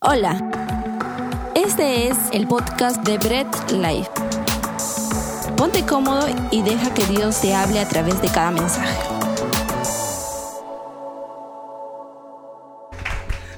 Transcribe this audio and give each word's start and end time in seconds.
Hola, 0.00 0.38
este 1.56 2.06
es 2.06 2.16
el 2.32 2.46
podcast 2.46 3.04
de 3.04 3.18
Bread 3.18 3.48
Life. 3.72 4.08
Ponte 5.56 5.84
cómodo 5.84 6.24
y 6.52 6.62
deja 6.62 6.94
que 6.94 7.04
Dios 7.06 7.40
te 7.40 7.52
hable 7.52 7.80
a 7.80 7.88
través 7.88 8.22
de 8.22 8.28
cada 8.28 8.52
mensaje. 8.52 8.96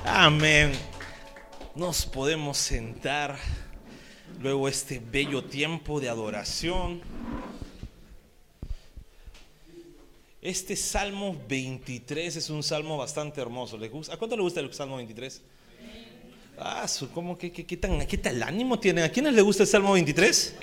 Amén. 0.07 0.73
Nos 1.75 2.07
podemos 2.07 2.57
sentar 2.57 3.37
luego 4.41 4.67
este 4.67 4.99
bello 4.99 5.45
tiempo 5.45 6.01
de 6.01 6.09
adoración. 6.09 7.03
Este 10.41 10.75
Salmo 10.75 11.37
23 11.51 12.35
es 12.35 12.49
un 12.49 12.63
salmo 12.63 12.97
bastante 12.97 13.43
hermoso. 13.43 13.77
¿A 14.11 14.17
cuánto 14.17 14.37
le 14.39 14.43
gusta 14.43 14.61
el 14.61 14.73
Salmo 14.73 14.97
23? 14.97 15.43
Ah, 16.63 16.87
¿cómo, 17.15 17.39
qué, 17.39 17.51
qué, 17.51 17.77
tan, 17.79 18.07
¿qué 18.07 18.19
tal 18.19 18.43
ánimo 18.43 18.79
tienen? 18.79 19.05
¿A 19.05 19.09
quiénes 19.09 19.33
les 19.33 19.43
gusta 19.43 19.63
el 19.63 19.69
Salmo 19.69 19.95
23? 19.95 20.57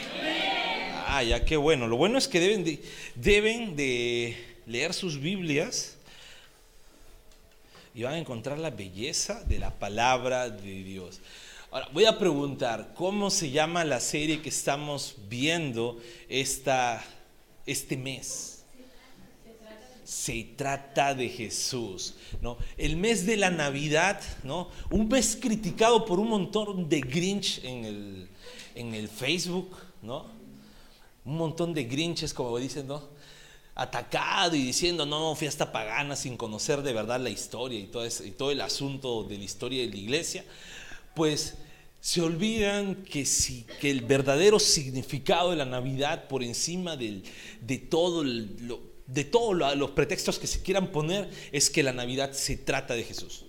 Ah, 1.08 1.24
ya, 1.24 1.44
qué 1.44 1.58
bueno. 1.58 1.88
Lo 1.88 1.98
bueno 1.98 2.20
es 2.20 2.28
que 2.28 2.40
deben 2.40 2.64
de, 2.64 2.84
deben 3.16 3.76
de 3.76 4.38
leer 4.68 4.94
sus 4.94 5.20
Biblias 5.20 5.96
y 7.96 8.04
van 8.04 8.14
a 8.14 8.20
encontrar 8.20 8.60
la 8.60 8.70
belleza 8.70 9.44
de 9.46 9.58
la 9.58 9.72
palabra 9.72 10.52
de 10.52 10.84
Dios. 10.84 11.20
Ahora, 11.72 11.90
voy 11.92 12.06
a 12.06 12.20
preguntar, 12.20 12.94
¿cómo 12.94 13.32
se 13.32 13.50
llama 13.50 13.84
la 13.84 14.00
serie 14.00 14.40
que 14.44 14.50
estamos 14.50 15.16
viendo 15.28 16.00
esta, 16.30 17.04
este 17.66 17.98
mes? 17.98 18.57
Se 20.08 20.46
trata 20.56 21.14
de 21.14 21.28
Jesús, 21.28 22.14
¿no? 22.40 22.58
El 22.78 22.96
mes 22.96 23.26
de 23.26 23.36
la 23.36 23.52
Navidad, 23.52 24.22
¿no? 24.46 24.70
Un 24.90 25.10
mes 25.10 25.38
criticado 25.38 26.06
por 26.06 26.18
un 26.18 26.30
montón 26.30 26.88
de 26.88 27.02
Grinch 27.02 27.62
en 27.66 27.84
el, 27.84 28.30
en 28.76 28.94
el 28.94 29.10
Facebook, 29.10 29.76
¿no? 30.02 30.28
Un 31.26 31.36
montón 31.36 31.74
de 31.74 31.84
Grinches, 31.84 32.34
como 32.34 32.58
dicen, 32.58 32.88
¿no? 32.88 33.04
Atacado 33.76 34.56
y 34.56 34.64
diciendo, 34.64 35.06
no, 35.06 35.36
fiesta 35.36 35.74
pagana 35.74 36.16
sin 36.16 36.38
conocer 36.38 36.84
de 36.84 36.94
verdad 36.94 37.20
la 37.20 37.30
historia 37.30 37.78
y 37.78 37.88
todo, 37.88 38.52
el 38.52 38.62
asunto 38.62 39.26
de 39.26 39.38
la 39.38 39.44
historia 39.44 39.82
de 39.82 39.90
la 39.90 39.98
iglesia, 39.98 40.46
pues 41.16 41.56
se 42.00 42.22
olvidan 42.22 43.04
que, 43.04 43.28
que 43.82 43.92
el 43.92 44.06
verdadero 44.06 44.58
significado 44.58 45.50
de 45.50 45.58
la 45.58 45.66
Navidad 45.66 46.30
por 46.30 46.44
encima 46.44 46.96
de 46.96 47.78
todo 47.90 48.24
lo, 48.24 48.97
de 49.08 49.24
todos 49.24 49.56
los 49.78 49.92
pretextos 49.92 50.38
que 50.38 50.48
se 50.48 50.62
quieran 50.62 50.92
poner 50.92 51.30
es 51.52 51.70
que 51.70 51.82
la 51.82 51.94
Navidad 51.94 52.34
se 52.34 52.58
trata 52.58 52.94
de 52.94 53.04
Jesús. 53.04 53.46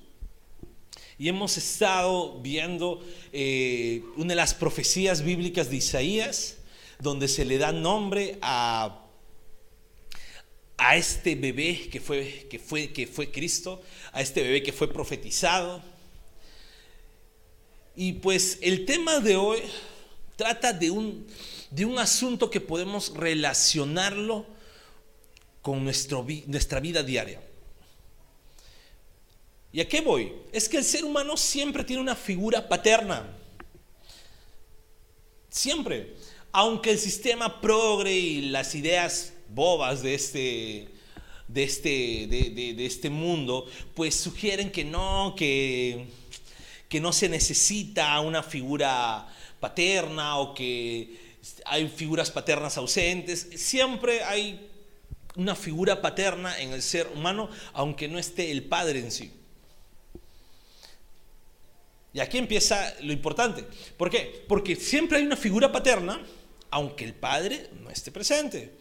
Y 1.19 1.29
hemos 1.29 1.57
estado 1.57 2.41
viendo 2.41 3.05
eh, 3.33 4.03
una 4.17 4.31
de 4.31 4.37
las 4.37 4.55
profecías 4.55 5.23
bíblicas 5.23 5.69
de 5.69 5.77
Isaías, 5.77 6.59
donde 7.01 7.27
se 7.27 7.45
le 7.45 7.59
da 7.59 7.73
nombre 7.73 8.39
a, 8.41 9.05
a 10.77 10.97
este 10.97 11.35
bebé 11.35 11.89
que 11.91 12.01
fue, 12.01 12.47
que, 12.49 12.61
fue, 12.61 12.93
que 12.93 13.09
fue 13.09 13.33
Cristo, 13.33 13.83
a 14.13 14.23
este 14.23 14.43
bebé 14.43 14.63
que 14.63 14.73
fue 14.73 14.93
profetizado. 14.93 15.83
Y 17.97 18.13
pues 18.13 18.59
el 18.63 18.85
tema 18.85 19.19
de 19.19 19.35
hoy 19.35 19.59
trata 20.37 20.73
de 20.73 20.93
un, 20.93 21.27
de 21.73 21.85
un 21.85 21.99
asunto 21.99 22.49
que 22.49 22.61
podemos 22.61 23.13
relacionarlo 23.13 24.47
con 25.69 25.85
nuestra 25.85 26.81
vida 26.81 27.03
diaria. 27.03 27.43
¿Y 29.71 29.83
a 29.83 29.87
qué 29.87 30.01
voy? 30.01 30.33
Es 30.51 30.67
que 30.67 30.79
el 30.79 30.85
ser 30.85 31.05
humano 31.05 31.37
siempre 31.37 31.85
tiene 31.85 32.01
una 32.01 32.17
figura 32.17 32.67
paterna. 32.67 33.37
Siempre. 35.51 36.15
Aunque 36.53 36.93
el 36.93 36.99
sistema 36.99 37.61
progre 37.61 38.17
y 38.17 38.41
las 38.49 38.75
ideas 38.75 39.35
bobas 39.51 40.01
de 40.01 40.15
este, 40.15 40.89
de 41.49 41.65
este, 41.65 42.27
de, 42.29 42.87
este 42.87 43.11
mundo, 43.11 43.67
pues 43.93 44.15
sugieren 44.15 44.73
que 44.73 44.87
no, 44.87 45.35
que, 45.37 46.07
que 46.89 46.99
no 46.99 47.13
se 47.13 47.29
necesita 47.29 48.19
una 48.21 48.43
figura 48.43 49.29
paterna 49.61 50.39
o 50.39 50.55
que 50.55 51.37
hay 51.67 51.89
figuras 51.89 52.31
paternas 52.31 52.79
ausentes. 52.79 53.49
Siempre 53.55 54.25
hay 54.25 54.68
una 55.39 55.55
figura 55.55 56.03
paterna 56.03 56.59
en 56.59 56.73
el 56.73 56.83
ser 56.83 57.09
humano, 57.15 57.49
aunque 57.73 58.09
no 58.09 58.19
esté 58.19 58.51
el 58.51 58.65
padre 58.65 58.99
en 58.99 59.11
sí. 59.11 59.33
Y 62.13 62.21
aquí 62.21 62.37
empieza 62.37 62.95
lo 63.01 63.13
importante. 63.13 63.65
¿Por 63.97 64.11
qué? 64.11 64.45
Porque 64.47 64.77
siempre 64.77 65.19
hay 65.19 65.25
una 65.25 65.37
figura 65.37 65.73
paterna, 65.73 66.21
aunque 66.71 67.05
el 67.05 67.15
padre 67.15 67.71
no 67.81 67.89
esté 67.89 68.11
presente. 68.11 68.75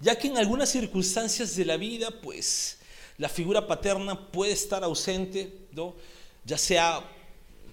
Ya 0.00 0.16
que 0.16 0.28
en 0.28 0.38
algunas 0.38 0.70
circunstancias 0.70 1.54
de 1.54 1.64
la 1.64 1.76
vida, 1.76 2.10
pues 2.22 2.78
la 3.18 3.28
figura 3.28 3.66
paterna 3.66 4.30
puede 4.30 4.52
estar 4.52 4.82
ausente, 4.82 5.52
¿no? 5.72 5.94
ya 6.48 6.56
sea 6.56 7.04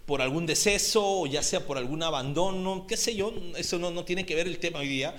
por 0.06 0.22
algún 0.22 0.46
deceso 0.46 1.22
o 1.22 1.28
ya 1.28 1.42
sea 1.42 1.66
por 1.66 1.78
algún 1.78 2.04
abandono, 2.04 2.86
qué 2.88 2.98
sé 2.98 3.16
yo, 3.16 3.34
eso 3.56 3.80
no, 3.80 3.90
no 3.90 4.04
tiene 4.04 4.26
que 4.26 4.36
ver 4.36 4.48
el 4.48 4.60
tema 4.60 4.80
hoy 4.80 4.90
día, 4.90 5.16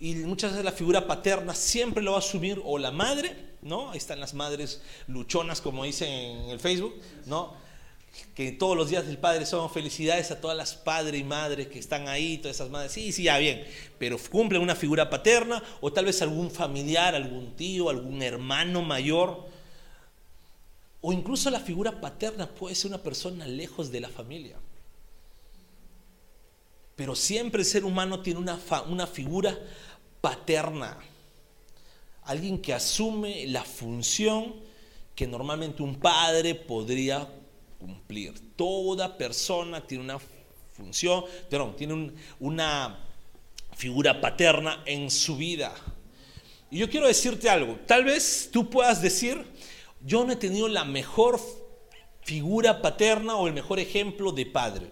y 0.00 0.14
muchas 0.14 0.52
veces 0.52 0.64
la 0.64 0.72
figura 0.72 1.06
paterna 1.06 1.54
siempre 1.54 2.02
lo 2.02 2.12
va 2.12 2.16
a 2.16 2.20
asumir 2.20 2.60
o 2.64 2.78
la 2.78 2.90
madre, 2.90 3.36
¿no? 3.60 3.90
Ahí 3.90 3.98
están 3.98 4.18
las 4.18 4.32
madres 4.32 4.80
luchonas, 5.06 5.60
como 5.60 5.84
dicen 5.84 6.08
en 6.08 6.48
el 6.48 6.58
Facebook, 6.58 6.94
¿no? 7.26 7.52
Que 8.34 8.50
todos 8.50 8.74
los 8.74 8.88
días 8.88 9.06
del 9.06 9.18
padre 9.18 9.44
son 9.44 9.68
felicidades 9.68 10.30
a 10.30 10.40
todas 10.40 10.56
las 10.56 10.74
padres 10.74 11.20
y 11.20 11.24
madres 11.24 11.68
que 11.68 11.78
están 11.78 12.08
ahí, 12.08 12.38
todas 12.38 12.56
esas 12.56 12.70
madres. 12.70 12.92
Sí, 12.92 13.12
sí, 13.12 13.24
ya 13.24 13.36
bien, 13.36 13.62
pero 13.98 14.16
cumplen 14.30 14.62
una 14.62 14.74
figura 14.74 15.10
paterna 15.10 15.62
o 15.82 15.92
tal 15.92 16.06
vez 16.06 16.22
algún 16.22 16.50
familiar, 16.50 17.14
algún 17.14 17.54
tío, 17.54 17.90
algún 17.90 18.22
hermano 18.22 18.80
mayor. 18.80 19.48
O 21.02 21.12
incluso 21.12 21.50
la 21.50 21.60
figura 21.60 22.00
paterna 22.00 22.48
puede 22.48 22.74
ser 22.74 22.88
una 22.88 23.02
persona 23.02 23.46
lejos 23.46 23.92
de 23.92 24.00
la 24.00 24.08
familia. 24.08 24.56
Pero 27.00 27.14
siempre 27.14 27.62
el 27.62 27.66
ser 27.66 27.86
humano 27.86 28.20
tiene 28.20 28.40
una, 28.40 28.58
una 28.86 29.06
figura 29.06 29.58
paterna. 30.20 30.98
Alguien 32.24 32.60
que 32.60 32.74
asume 32.74 33.46
la 33.46 33.64
función 33.64 34.54
que 35.14 35.26
normalmente 35.26 35.82
un 35.82 35.96
padre 35.96 36.54
podría 36.54 37.28
cumplir. 37.78 38.56
Toda 38.56 39.16
persona 39.16 39.86
tiene 39.86 40.04
una 40.04 40.20
función, 40.72 41.24
perdón, 41.48 41.76
tiene 41.76 42.12
una 42.38 42.98
figura 43.76 44.20
paterna 44.20 44.82
en 44.86 45.10
su 45.10 45.36
vida. 45.36 45.74
Y 46.70 46.78
yo 46.78 46.88
quiero 46.88 47.06
decirte 47.06 47.48
algo, 47.48 47.76
tal 47.86 48.04
vez 48.04 48.48
tú 48.52 48.70
puedas 48.70 49.02
decir, 49.02 49.44
yo 50.04 50.24
no 50.24 50.32
he 50.32 50.36
tenido 50.36 50.68
la 50.68 50.84
mejor 50.84 51.40
figura 52.22 52.80
paterna 52.80 53.36
o 53.36 53.48
el 53.48 53.54
mejor 53.54 53.78
ejemplo 53.78 54.30
de 54.32 54.46
padre. 54.46 54.90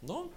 ¿No? 0.00 0.30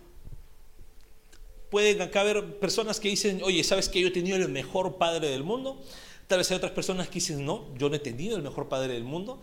Pueden 1.69 2.01
acá 2.01 2.21
haber 2.21 2.57
personas 2.59 2.99
que 2.99 3.09
dicen, 3.09 3.41
oye, 3.43 3.63
¿sabes 3.63 3.89
que 3.89 4.01
yo 4.01 4.07
he 4.07 4.11
tenido 4.11 4.37
el 4.37 4.49
mejor 4.49 4.97
padre 4.97 5.29
del 5.29 5.43
mundo? 5.43 5.81
Tal 6.27 6.39
vez 6.39 6.49
hay 6.51 6.57
otras 6.57 6.71
personas 6.71 7.07
que 7.07 7.15
dicen, 7.15 7.45
no, 7.45 7.75
yo 7.77 7.89
no 7.89 7.95
he 7.95 7.99
tenido 7.99 8.37
el 8.37 8.43
mejor 8.43 8.69
padre 8.69 8.93
del 8.93 9.03
mundo. 9.03 9.41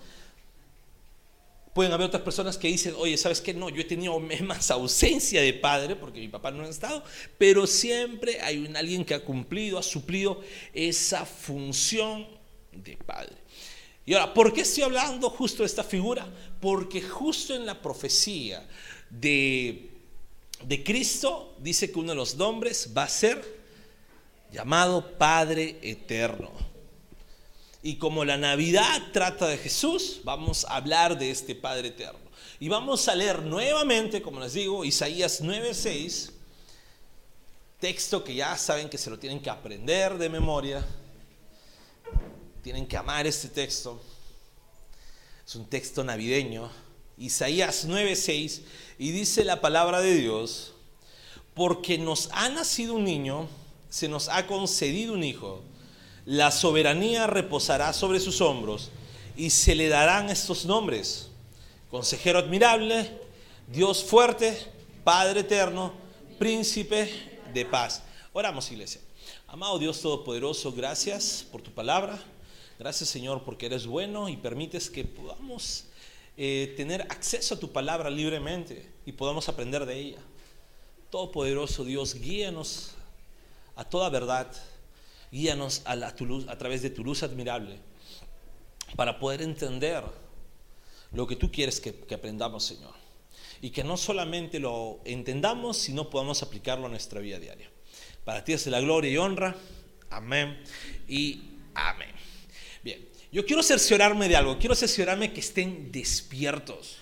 Pueden 1.75 1.92
haber 1.92 2.06
otras 2.06 2.22
personas 2.22 2.56
que 2.56 2.69
dicen, 2.69 2.94
oye, 2.97 3.16
¿sabes 3.19 3.41
qué? 3.41 3.53
No, 3.53 3.69
yo 3.69 3.81
he 3.81 3.84
tenido 3.84 4.19
más 4.44 4.70
ausencia 4.70 5.42
de 5.42 5.53
padre 5.53 5.94
porque 5.94 6.20
mi 6.20 6.28
papá 6.28 6.50
no 6.50 6.64
ha 6.64 6.69
estado, 6.69 7.04
pero 7.38 7.66
siempre 7.66 8.41
hay 8.41 8.58
un, 8.58 8.76
alguien 8.76 9.04
que 9.04 9.14
ha 9.14 9.25
cumplido, 9.25 9.78
ha 9.78 9.82
suplido 9.82 10.41
esa 10.72 11.26
función 11.26 12.26
de 12.72 12.97
padre. 12.97 13.37
Y 14.04 14.14
ahora, 14.14 14.32
¿por 14.32 14.53
qué 14.53 14.60
estoy 14.60 14.84
hablando 14.84 15.28
justo 15.28 15.64
de 15.64 15.66
esta 15.66 15.82
figura? 15.82 16.26
Porque 16.60 17.03
justo 17.03 17.55
en 17.55 17.67
la 17.67 17.82
profecía 17.82 18.67
de 19.11 19.95
de 20.67 20.83
Cristo 20.83 21.55
dice 21.61 21.93
que 21.93 21.99
uno 22.01 22.11
de 22.11 22.17
los 22.17 22.35
nombres 22.35 22.91
va 22.97 23.05
a 23.05 23.09
ser 23.09 23.57
llamado 24.51 25.17
Padre 25.17 25.79
Eterno. 25.81 26.51
Y 27.85 27.97
como 27.99 28.25
la 28.25 28.37
Navidad 28.37 29.13
trata 29.13 29.47
de 29.47 29.59
Jesús, 29.59 30.21
vamos 30.25 30.65
a 30.65 30.75
hablar 30.77 31.17
de 31.17 31.31
este 31.31 31.55
Padre 31.55 31.89
Eterno. 31.89 32.19
Y 32.59 32.69
vamos 32.69 33.07
a 33.07 33.15
leer 33.15 33.43
nuevamente, 33.43 34.21
como 34.21 34.41
les 34.41 34.55
digo, 34.55 34.85
Isaías 34.85 35.41
9:6, 35.41 36.33
texto 37.79 38.25
que 38.25 38.35
ya 38.35 38.57
saben 38.59 38.89
que 38.89 38.99
se 38.99 39.09
lo 39.09 39.21
tienen 39.21 39.41
que 39.41 39.51
aprender 39.51 40.19
de 40.19 40.29
memoria. 40.29 40.85
Tienen 42.65 42.89
que 42.89 42.97
amar 42.97 43.25
este 43.25 43.49
texto. 43.51 44.01
Es 45.47 45.55
un 45.55 45.67
texto 45.67 46.03
navideño. 46.03 46.69
Isaías 47.19 47.87
9:6 47.87 48.63
y 48.98 49.10
dice 49.10 49.44
la 49.44 49.60
palabra 49.60 50.00
de 50.00 50.14
Dios, 50.14 50.72
porque 51.54 51.98
nos 51.98 52.28
ha 52.32 52.48
nacido 52.48 52.94
un 52.94 53.04
niño, 53.04 53.48
se 53.88 54.08
nos 54.08 54.28
ha 54.28 54.46
concedido 54.46 55.14
un 55.14 55.25
hijo, 55.25 55.62
la 56.25 56.50
soberanía 56.50 57.26
reposará 57.26 57.93
sobre 57.93 58.20
sus 58.20 58.40
hombros 58.40 58.90
y 59.37 59.50
se 59.50 59.75
le 59.75 59.88
darán 59.88 60.28
estos 60.28 60.64
nombres, 60.64 61.28
consejero 61.90 62.38
admirable, 62.38 63.20
Dios 63.69 64.04
fuerte, 64.04 64.56
Padre 65.04 65.40
eterno, 65.40 65.93
príncipe 66.38 67.10
de 67.54 67.64
paz. 67.64 68.02
Oramos, 68.32 68.70
iglesia. 68.70 69.00
Amado 69.46 69.78
Dios 69.78 70.00
Todopoderoso, 70.00 70.72
gracias 70.72 71.46
por 71.50 71.62
tu 71.62 71.70
palabra. 71.70 72.19
Gracias, 72.78 73.08
Señor, 73.08 73.43
porque 73.44 73.66
eres 73.66 73.87
bueno 73.87 74.28
y 74.28 74.37
permites 74.37 74.90
que 74.90 75.04
podamos 75.04 75.86
eh, 76.37 76.75
tener 76.77 77.03
acceso 77.03 77.55
a 77.55 77.59
tu 77.59 77.73
palabra 77.73 78.11
libremente 78.11 78.93
y 79.06 79.12
podamos 79.12 79.49
aprender 79.49 79.87
de 79.87 79.99
ella. 79.99 80.19
Todopoderoso 81.11 81.85
Dios, 81.85 82.15
guíanos 82.15 82.94
a 83.75 83.85
toda 83.85 84.11
verdad, 84.11 84.50
guíanos 85.31 85.83
a, 85.85 85.97
la, 85.97 86.09
a 86.09 86.59
través 86.59 86.83
de 86.83 86.91
tu 86.91 87.05
luz 87.05 87.23
admirable 87.23 87.79
para 88.97 89.19
poder 89.19 89.43
entender 89.43 90.03
lo 91.12 91.27
que 91.27 91.37
tú 91.37 91.50
quieres 91.50 91.81
que, 91.81 91.94
que 91.94 92.15
aprendamos, 92.15 92.65
Señor. 92.65 92.94
Y 93.62 93.71
que 93.71 93.85
no 93.85 93.97
solamente 93.97 94.61
lo 94.61 95.00
entendamos, 95.05 95.79
sino 95.79 96.11
podamos 96.11 96.43
aplicarlo 96.43 96.87
a 96.87 96.91
nuestra 96.91 97.21
vida 97.21 97.39
diaria. 97.39 97.71
Para 98.25 98.44
ti 98.44 98.53
es 98.53 98.67
la 98.67 98.81
gloria 98.81 99.11
y 99.11 99.17
honra. 99.17 99.56
Amén 100.11 100.62
y 101.09 101.41
amén. 101.75 102.16
Yo 103.32 103.44
quiero 103.44 103.62
cerciorarme 103.62 104.28
de 104.28 104.37
algo. 104.37 104.58
Quiero 104.58 104.75
cerciorarme 104.75 105.32
que 105.32 105.40
estén 105.40 105.90
despiertos. 105.93 106.99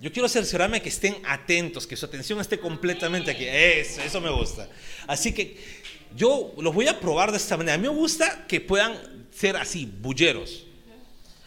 Yo 0.00 0.10
quiero 0.12 0.28
cerciorarme 0.28 0.80
que 0.80 0.88
estén 0.88 1.20
atentos, 1.26 1.86
que 1.86 1.96
su 1.96 2.06
atención 2.06 2.40
esté 2.40 2.58
completamente 2.58 3.30
aquí. 3.30 3.44
Eso, 3.46 4.00
eso 4.00 4.20
me 4.20 4.30
gusta. 4.30 4.68
Así 5.06 5.32
que 5.32 5.58
yo 6.16 6.54
los 6.58 6.74
voy 6.74 6.88
a 6.88 6.98
probar 6.98 7.30
de 7.30 7.36
esta 7.36 7.56
manera. 7.56 7.74
A 7.74 7.78
mí 7.78 7.82
me 7.82 7.94
gusta 7.94 8.46
que 8.46 8.60
puedan 8.60 9.28
ser 9.30 9.56
así, 9.56 9.86
bulleros. 9.86 10.64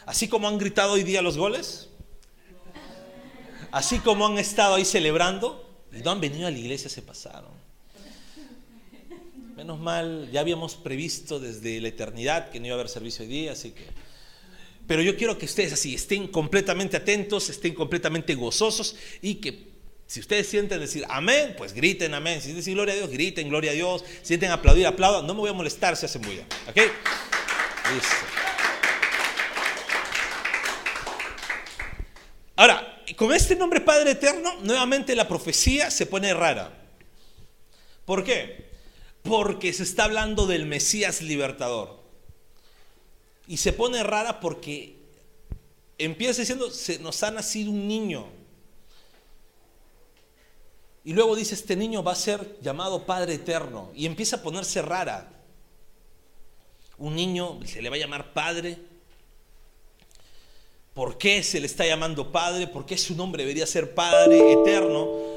Así 0.06 0.28
como 0.28 0.46
han 0.48 0.58
gritado 0.58 0.92
hoy 0.92 1.02
día 1.02 1.20
los 1.20 1.36
goles. 1.36 1.88
Así 3.72 3.98
como 3.98 4.26
han 4.26 4.38
estado 4.38 4.76
ahí 4.76 4.84
celebrando. 4.84 5.60
Y 5.92 5.98
no 5.98 6.12
han 6.12 6.20
venido 6.20 6.46
a 6.46 6.50
la 6.50 6.58
iglesia, 6.58 6.88
se 6.88 7.02
pasaron. 7.02 7.53
Menos 9.64 9.80
mal, 9.80 10.28
ya 10.30 10.40
habíamos 10.40 10.74
previsto 10.74 11.40
desde 11.40 11.80
la 11.80 11.88
eternidad 11.88 12.50
que 12.50 12.60
no 12.60 12.66
iba 12.66 12.76
a 12.76 12.80
haber 12.80 12.90
servicio 12.90 13.24
hoy 13.24 13.30
día, 13.30 13.52
así 13.52 13.70
que 13.70 13.86
pero 14.86 15.00
yo 15.00 15.16
quiero 15.16 15.38
que 15.38 15.46
ustedes 15.46 15.72
así 15.72 15.94
estén 15.94 16.28
completamente 16.28 16.98
atentos, 16.98 17.48
estén 17.48 17.72
completamente 17.72 18.34
gozosos 18.34 18.94
y 19.22 19.36
que 19.36 19.68
si 20.06 20.20
ustedes 20.20 20.48
sienten 20.48 20.80
decir 20.80 21.06
amén, 21.08 21.54
pues 21.56 21.72
griten 21.72 22.12
amén. 22.12 22.42
Si 22.42 22.52
dicen 22.52 22.74
gloria 22.74 22.92
a 22.92 22.96
Dios, 22.98 23.08
griten 23.08 23.48
gloria 23.48 23.70
a 23.70 23.74
Dios. 23.74 24.04
Si 24.20 24.26
sienten 24.26 24.50
aplaudir, 24.50 24.86
aplaudan. 24.86 25.26
No 25.26 25.32
me 25.32 25.40
voy 25.40 25.48
a 25.48 25.54
molestar 25.54 25.96
si 25.96 26.04
hacen 26.04 26.20
bulla. 26.20 26.44
¿Ok? 26.68 26.76
Listo. 27.94 28.16
Ahora, 32.56 33.02
con 33.16 33.32
este 33.32 33.56
nombre 33.56 33.80
Padre 33.80 34.10
Eterno, 34.10 34.56
nuevamente 34.60 35.16
la 35.16 35.26
profecía 35.26 35.90
se 35.90 36.04
pone 36.04 36.34
rara. 36.34 36.70
¿Por 38.04 38.22
qué? 38.22 38.73
Porque 39.24 39.72
se 39.72 39.82
está 39.82 40.04
hablando 40.04 40.46
del 40.46 40.66
Mesías 40.66 41.22
libertador. 41.22 41.98
Y 43.48 43.56
se 43.56 43.72
pone 43.72 44.02
rara 44.02 44.38
porque 44.38 44.96
empieza 45.98 46.42
diciendo, 46.42 46.70
se 46.70 46.98
nos 46.98 47.22
ha 47.22 47.30
nacido 47.30 47.70
un 47.70 47.88
niño. 47.88 48.26
Y 51.04 51.14
luego 51.14 51.36
dice, 51.36 51.54
este 51.54 51.74
niño 51.74 52.02
va 52.02 52.12
a 52.12 52.16
ser 52.16 52.58
llamado 52.60 53.04
Padre 53.04 53.34
Eterno. 53.34 53.90
Y 53.94 54.06
empieza 54.06 54.36
a 54.36 54.42
ponerse 54.42 54.82
rara. 54.82 55.30
Un 56.98 57.16
niño 57.16 57.58
se 57.66 57.82
le 57.82 57.88
va 57.90 57.96
a 57.96 57.98
llamar 57.98 58.32
Padre. 58.34 58.78
¿Por 60.92 61.18
qué 61.18 61.42
se 61.42 61.60
le 61.60 61.66
está 61.66 61.86
llamando 61.86 62.30
Padre? 62.30 62.66
¿Por 62.66 62.86
qué 62.86 62.96
su 62.96 63.16
nombre 63.16 63.42
debería 63.42 63.66
ser 63.66 63.94
Padre 63.94 64.52
Eterno? 64.52 65.33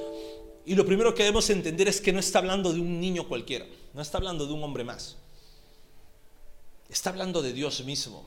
Y 0.67 0.75
lo 0.75 0.85
primero 0.85 1.15
que 1.15 1.23
debemos 1.23 1.49
entender 1.49 1.87
es 1.87 2.01
que 2.01 2.11
no 2.11 2.19
está 2.19 2.39
hablando 2.39 2.73
de 2.73 2.81
un 2.81 2.99
niño 2.99 3.25
cualquiera. 3.25 3.65
No 3.93 4.01
está 4.01 4.17
hablando 4.17 4.45
de 4.45 4.51
un 4.51 4.61
hombre 4.61 4.83
más. 4.83 5.15
Está 6.89 7.09
hablando 7.09 7.41
de 7.41 7.53
Dios 7.53 7.85
mismo. 7.85 8.25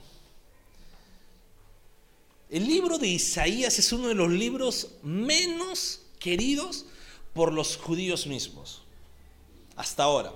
El 2.48 2.66
libro 2.66 2.96
de 2.96 3.08
Isaías 3.08 3.78
es 3.78 3.92
uno 3.92 4.08
de 4.08 4.14
los 4.14 4.30
libros 4.30 4.92
menos 5.02 6.00
queridos 6.18 6.86
por 7.34 7.52
los 7.52 7.76
judíos 7.76 8.26
mismos, 8.26 8.84
hasta 9.76 10.04
ahora, 10.04 10.32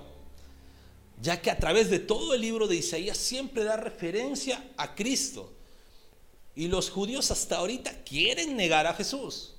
ya 1.21 1.41
que 1.41 1.49
a 1.49 1.57
través 1.57 1.89
de 1.89 1.97
todo 1.97 2.35
el 2.35 2.41
libro 2.41 2.67
de 2.67 2.75
Isaías 2.75 3.17
siempre 3.17 3.63
da 3.63 3.77
referencia 3.77 4.63
a 4.77 4.93
Cristo. 4.93 5.51
Y 6.55 6.67
los 6.67 6.91
judíos 6.91 7.31
hasta 7.31 7.57
ahorita 7.57 8.03
quieren 8.03 8.55
negar 8.55 8.85
a 8.85 8.93
Jesús. 8.93 9.54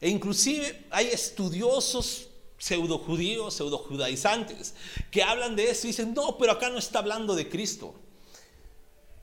E 0.00 0.08
inclusive 0.08 0.86
hay 0.90 1.06
estudiosos 1.08 2.28
pseudo 2.58 2.98
judíos, 2.98 3.54
pseudo 3.54 3.78
judaizantes, 3.78 4.74
que 5.10 5.22
hablan 5.22 5.54
de 5.54 5.70
eso 5.70 5.86
y 5.86 5.90
dicen, 5.90 6.12
no, 6.12 6.36
pero 6.36 6.52
acá 6.52 6.68
no 6.70 6.78
está 6.78 6.98
hablando 6.98 7.34
de 7.34 7.48
Cristo. 7.48 7.94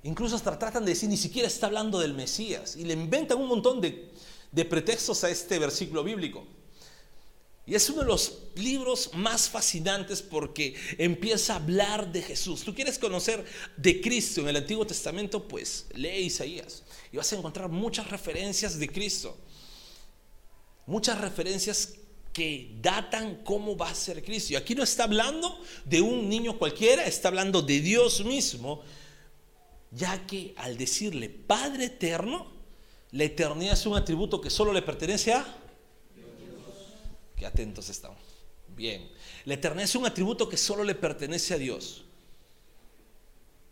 Incluso 0.04 0.36
hasta 0.36 0.58
tratan 0.58 0.86
de 0.86 0.92
decir, 0.92 1.10
ni 1.10 1.18
siquiera 1.18 1.48
está 1.48 1.68
hablando 1.68 2.00
del 2.00 2.14
Mesías. 2.14 2.76
Y 2.76 2.86
le 2.86 2.94
inventan 2.94 3.40
un 3.40 3.48
montón 3.48 3.82
de, 3.82 4.12
de 4.52 4.66
pretextos 4.66 5.24
a 5.24 5.30
este 5.30 5.60
versículo 5.60 6.04
bíblico. 6.04 6.46
Y 7.68 7.74
es 7.74 7.90
uno 7.90 8.02
de 8.02 8.08
los 8.08 8.44
libros 8.56 9.10
más 9.14 9.50
fascinantes 9.50 10.22
porque 10.22 10.76
empieza 11.00 11.54
a 11.54 11.56
hablar 11.56 12.12
de 12.12 12.22
Jesús. 12.22 12.64
Tú 12.64 12.76
quieres 12.76 13.00
conocer 13.00 13.44
de 13.76 14.00
Cristo 14.00 14.42
en 14.42 14.50
el 14.50 14.58
Antiguo 14.58 14.86
Testamento, 14.86 15.48
pues 15.48 15.88
lee 15.96 16.26
Isaías 16.26 16.84
y 17.12 17.18
vas 17.18 17.34
a 17.34 17.38
encontrar 17.38 17.70
muchas 17.70 18.08
referencias 18.12 18.78
de 18.78 18.88
Cristo. 18.88 19.36
Muchas 20.86 21.20
referencias 21.20 21.96
que 22.36 22.76
datan 22.82 23.44
cómo 23.44 23.78
va 23.78 23.90
a 23.90 23.96
ser 23.96 24.22
Cristo. 24.22 24.54
Y 24.54 24.56
aquí 24.58 24.76
no 24.76 24.84
está 24.84 25.06
hablando 25.06 25.58
de 25.86 26.02
un 26.02 26.28
niño 26.28 26.58
cualquiera, 26.58 27.06
está 27.06 27.30
hablando 27.30 27.62
de 27.62 27.80
Dios 27.80 28.26
mismo, 28.26 28.84
ya 29.92 30.28
que 30.28 30.54
al 30.58 30.78
decirle 30.78 31.30
Padre 31.30 31.86
eterno, 31.86 32.52
la 33.12 33.24
eternidad 33.24 33.74
es 33.74 33.86
un 33.86 33.96
atributo 33.96 34.42
que 34.42 34.50
solo 34.50 34.74
le 34.74 34.82
pertenece 34.82 35.32
a... 35.32 35.46
Qué 37.38 37.46
atentos 37.46 37.90
estamos. 37.90 38.20
Bien, 38.76 39.10
la 39.46 39.54
eternidad 39.54 39.86
es 39.86 39.96
un 39.96 40.06
atributo 40.06 40.50
que 40.50 40.58
solo 40.58 40.84
le 40.84 40.96
pertenece 40.96 41.54
a 41.54 41.58
Dios. 41.58 42.04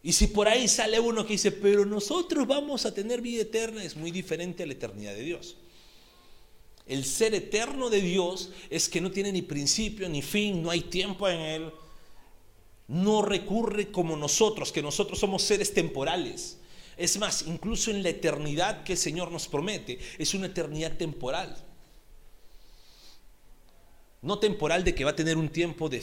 Y 0.01 0.13
si 0.13 0.27
por 0.27 0.47
ahí 0.47 0.69
sale 0.69 1.01
uno 1.01 1.25
que 1.25 1.33
dice, 1.33 1.51
pero 1.51 1.85
nosotros 1.85 2.47
vamos 2.47 2.85
a 2.85 2.93
tener 2.93 3.19
vida 3.19 3.41
eterna, 3.41 3.83
es 3.83 3.97
muy 3.97 4.11
diferente 4.11 4.63
a 4.63 4.65
la 4.65 4.73
eternidad 4.73 5.13
de 5.13 5.21
Dios. 5.21 5.57
El 6.85 7.05
ser 7.05 7.33
eterno 7.33 7.89
de 7.89 8.01
Dios 8.01 8.51
es 8.69 8.89
que 8.89 8.99
no 8.99 9.11
tiene 9.11 9.31
ni 9.31 9.41
principio 9.41 10.09
ni 10.09 10.21
fin, 10.21 10.61
no 10.61 10.69
hay 10.69 10.81
tiempo 10.81 11.29
en 11.29 11.39
él. 11.39 11.71
No 12.87 13.21
recurre 13.21 13.91
como 13.91 14.17
nosotros, 14.17 14.71
que 14.71 14.81
nosotros 14.81 15.19
somos 15.19 15.43
seres 15.43 15.73
temporales. 15.73 16.57
Es 16.97 17.17
más, 17.17 17.45
incluso 17.47 17.89
en 17.89 18.03
la 18.03 18.09
eternidad 18.09 18.83
que 18.83 18.93
el 18.93 18.99
Señor 18.99 19.31
nos 19.31 19.47
promete, 19.47 19.97
es 20.17 20.33
una 20.33 20.47
eternidad 20.47 20.97
temporal. 20.97 21.55
No 24.21 24.39
temporal 24.39 24.83
de 24.83 24.93
que 24.93 25.03
va 25.03 25.11
a 25.11 25.15
tener 25.15 25.37
un 25.37 25.49
tiempo 25.49 25.89
de, 25.89 25.99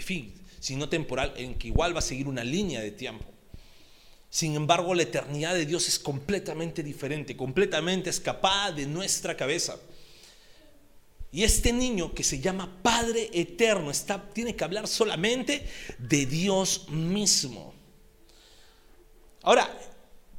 fin, 0.00 0.34
sino 0.60 0.88
temporal 0.88 1.32
en 1.36 1.54
que 1.54 1.68
igual 1.68 1.94
va 1.94 2.00
a 2.00 2.02
seguir 2.02 2.28
una 2.28 2.44
línea 2.44 2.80
de 2.80 2.90
tiempo. 2.90 3.33
Sin 4.34 4.56
embargo, 4.56 4.96
la 4.96 5.04
eternidad 5.04 5.54
de 5.54 5.64
Dios 5.64 5.86
es 5.86 5.96
completamente 5.96 6.82
diferente, 6.82 7.36
completamente 7.36 8.10
escapada 8.10 8.72
de 8.72 8.84
nuestra 8.84 9.36
cabeza. 9.36 9.78
Y 11.30 11.44
este 11.44 11.72
niño 11.72 12.12
que 12.12 12.24
se 12.24 12.40
llama 12.40 12.80
Padre 12.82 13.30
Eterno 13.32 13.92
está, 13.92 14.20
tiene 14.32 14.56
que 14.56 14.64
hablar 14.64 14.88
solamente 14.88 15.64
de 15.98 16.26
Dios 16.26 16.88
mismo. 16.88 17.74
Ahora, 19.42 19.72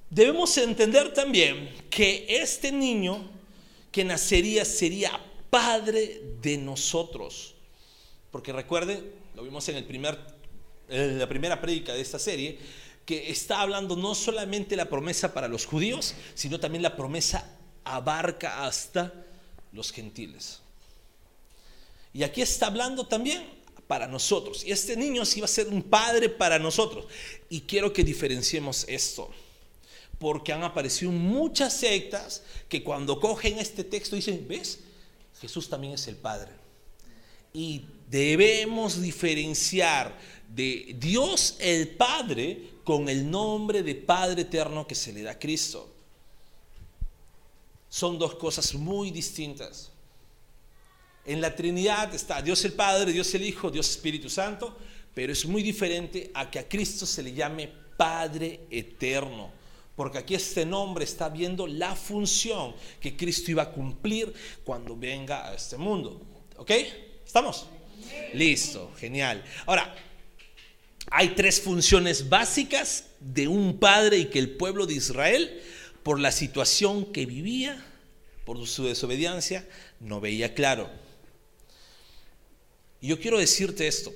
debemos 0.09 0.57
entender 0.57 1.13
también 1.13 1.73
que 1.89 2.25
este 2.27 2.73
niño 2.73 3.31
que 3.93 4.03
nacería 4.03 4.65
sería 4.65 5.17
Padre 5.49 6.21
de 6.41 6.57
nosotros. 6.57 7.55
Porque 8.29 8.51
recuerden, 8.51 9.09
lo 9.35 9.43
vimos 9.43 9.69
en, 9.69 9.77
el 9.77 9.85
primer, 9.85 10.19
en 10.89 11.17
la 11.17 11.29
primera 11.29 11.61
prédica 11.61 11.93
de 11.93 12.01
esta 12.01 12.19
serie, 12.19 12.59
que 13.05 13.29
está 13.29 13.61
hablando 13.61 13.95
no 13.95 14.15
solamente 14.15 14.75
la 14.75 14.89
promesa 14.89 15.33
para 15.33 15.47
los 15.47 15.65
judíos, 15.65 16.15
sino 16.33 16.59
también 16.59 16.81
la 16.81 16.95
promesa 16.95 17.57
abarca 17.83 18.65
hasta 18.65 19.13
los 19.71 19.91
gentiles. 19.91 20.61
Y 22.13 22.23
aquí 22.23 22.41
está 22.41 22.67
hablando 22.67 23.05
también 23.05 23.45
para 23.87 24.07
nosotros. 24.07 24.65
Y 24.65 24.71
este 24.71 24.95
niño 24.95 25.25
sí 25.25 25.41
va 25.41 25.45
a 25.45 25.49
ser 25.49 25.67
un 25.67 25.83
padre 25.83 26.29
para 26.29 26.57
nosotros. 26.57 27.05
Y 27.49 27.61
quiero 27.61 27.93
que 27.93 28.03
diferenciemos 28.03 28.85
esto. 28.87 29.29
Porque 30.17 30.53
han 30.53 30.63
aparecido 30.63 31.11
muchas 31.11 31.73
sectas 31.73 32.41
que 32.69 32.83
cuando 32.83 33.19
cogen 33.19 33.59
este 33.59 33.83
texto 33.83 34.15
dicen, 34.15 34.45
¿ves? 34.47 34.79
Jesús 35.41 35.69
también 35.69 35.93
es 35.93 36.07
el 36.07 36.15
Padre. 36.15 36.53
Y 37.53 37.81
debemos 38.09 39.01
diferenciar 39.01 40.17
de 40.49 40.95
Dios 40.97 41.57
el 41.59 41.89
Padre 41.89 42.74
con 42.85 43.09
el 43.09 43.29
nombre 43.29 43.83
de 43.83 43.95
Padre 43.95 44.43
eterno 44.43 44.87
que 44.87 44.95
se 44.95 45.11
le 45.11 45.23
da 45.23 45.31
a 45.31 45.39
Cristo. 45.39 45.91
Son 47.89 48.17
dos 48.17 48.35
cosas 48.35 48.73
muy 48.75 49.09
distintas. 49.11 49.91
En 51.25 51.41
la 51.41 51.55
Trinidad 51.55 52.13
está 52.13 52.41
Dios 52.41 52.63
el 52.63 52.73
Padre, 52.73 53.11
Dios 53.11 53.33
el 53.33 53.43
Hijo, 53.43 53.71
Dios 53.71 53.89
Espíritu 53.89 54.29
Santo, 54.29 54.77
pero 55.15 55.33
es 55.33 55.45
muy 55.45 55.63
diferente 55.63 56.29
a 56.35 56.51
que 56.51 56.59
a 56.59 56.69
Cristo 56.69 57.07
se 57.07 57.23
le 57.23 57.33
llame 57.33 57.71
Padre 57.97 58.67
eterno, 58.69 59.49
porque 59.95 60.19
aquí 60.19 60.35
este 60.35 60.65
nombre 60.65 61.05
está 61.05 61.29
viendo 61.29 61.65
la 61.65 61.95
función 61.95 62.75
que 62.99 63.17
Cristo 63.17 63.49
iba 63.49 63.63
a 63.63 63.71
cumplir 63.71 64.31
cuando 64.63 64.95
venga 64.95 65.49
a 65.49 65.55
este 65.55 65.77
mundo. 65.77 66.21
¿Ok? 66.57 66.71
¿Estamos? 67.25 67.65
Listo, 68.33 68.91
genial. 68.97 69.43
Ahora, 69.65 69.95
hay 71.11 71.29
tres 71.35 71.61
funciones 71.61 72.29
básicas 72.29 73.05
de 73.19 73.47
un 73.47 73.79
padre 73.79 74.17
y 74.17 74.25
que 74.25 74.39
el 74.39 74.51
pueblo 74.51 74.85
de 74.85 74.95
Israel, 74.95 75.61
por 76.03 76.19
la 76.19 76.31
situación 76.31 77.11
que 77.11 77.25
vivía, 77.25 77.83
por 78.45 78.65
su 78.67 78.85
desobediencia, 78.85 79.67
no 79.99 80.19
veía 80.19 80.53
claro. 80.53 80.89
Y 83.01 83.07
yo 83.07 83.19
quiero 83.19 83.37
decirte 83.37 83.87
esto, 83.87 84.11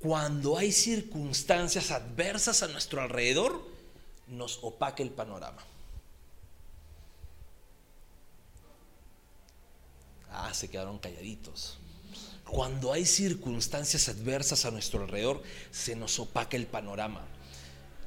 cuando 0.00 0.56
hay 0.58 0.72
circunstancias 0.72 1.90
adversas 1.90 2.62
a 2.62 2.68
nuestro 2.68 3.00
alrededor, 3.00 3.66
nos 4.26 4.58
opaca 4.62 5.02
el 5.02 5.10
panorama. 5.10 5.64
Ah, 10.30 10.52
se 10.52 10.68
quedaron 10.68 10.98
calladitos. 10.98 11.78
Cuando 12.48 12.94
hay 12.94 13.04
circunstancias 13.04 14.08
adversas 14.08 14.64
a 14.64 14.70
nuestro 14.70 15.02
alrededor, 15.02 15.42
se 15.70 15.94
nos 15.94 16.18
opaca 16.18 16.56
el 16.56 16.66
panorama. 16.66 17.26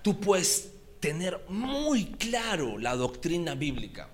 Tú 0.01 0.19
puedes 0.19 0.69
tener 0.99 1.45
muy 1.47 2.05
claro 2.13 2.79
la 2.79 2.95
doctrina 2.95 3.53
bíblica. 3.53 4.09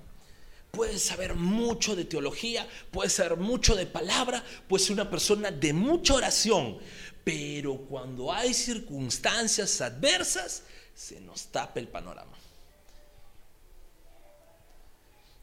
Puedes 0.72 1.02
saber 1.02 1.36
mucho 1.36 1.96
de 1.96 2.04
teología, 2.04 2.68
puedes 2.92 3.14
saber 3.14 3.38
mucho 3.38 3.74
de 3.74 3.86
palabra, 3.86 4.44
puedes 4.68 4.86
ser 4.86 4.96
una 4.96 5.10
persona 5.10 5.50
de 5.50 5.72
mucha 5.72 6.16
oración, 6.16 6.78
pero 7.24 7.78
cuando 7.78 8.34
hay 8.34 8.54
circunstancias 8.54 9.80
adversas, 9.80 10.64
se 10.94 11.22
nos 11.22 11.48
tapa 11.48 11.80
el 11.80 11.88
panorama. 11.88 12.38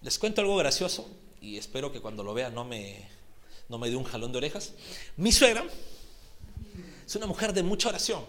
Les 0.02 0.18
cuento 0.18 0.42
algo 0.42 0.56
gracioso 0.56 1.10
y 1.40 1.56
espero 1.56 1.90
que 1.90 2.02
cuando 2.02 2.22
lo 2.22 2.34
vean 2.34 2.54
no 2.54 2.64
me, 2.64 3.13
no 3.68 3.78
me 3.78 3.90
dé 3.90 3.96
un 3.96 4.04
jalón 4.04 4.32
de 4.32 4.38
orejas. 4.38 4.72
Mi 5.16 5.32
suegra 5.32 5.64
es 7.06 7.16
una 7.16 7.26
mujer 7.26 7.52
de 7.52 7.62
mucha 7.62 7.88
oración. 7.88 8.24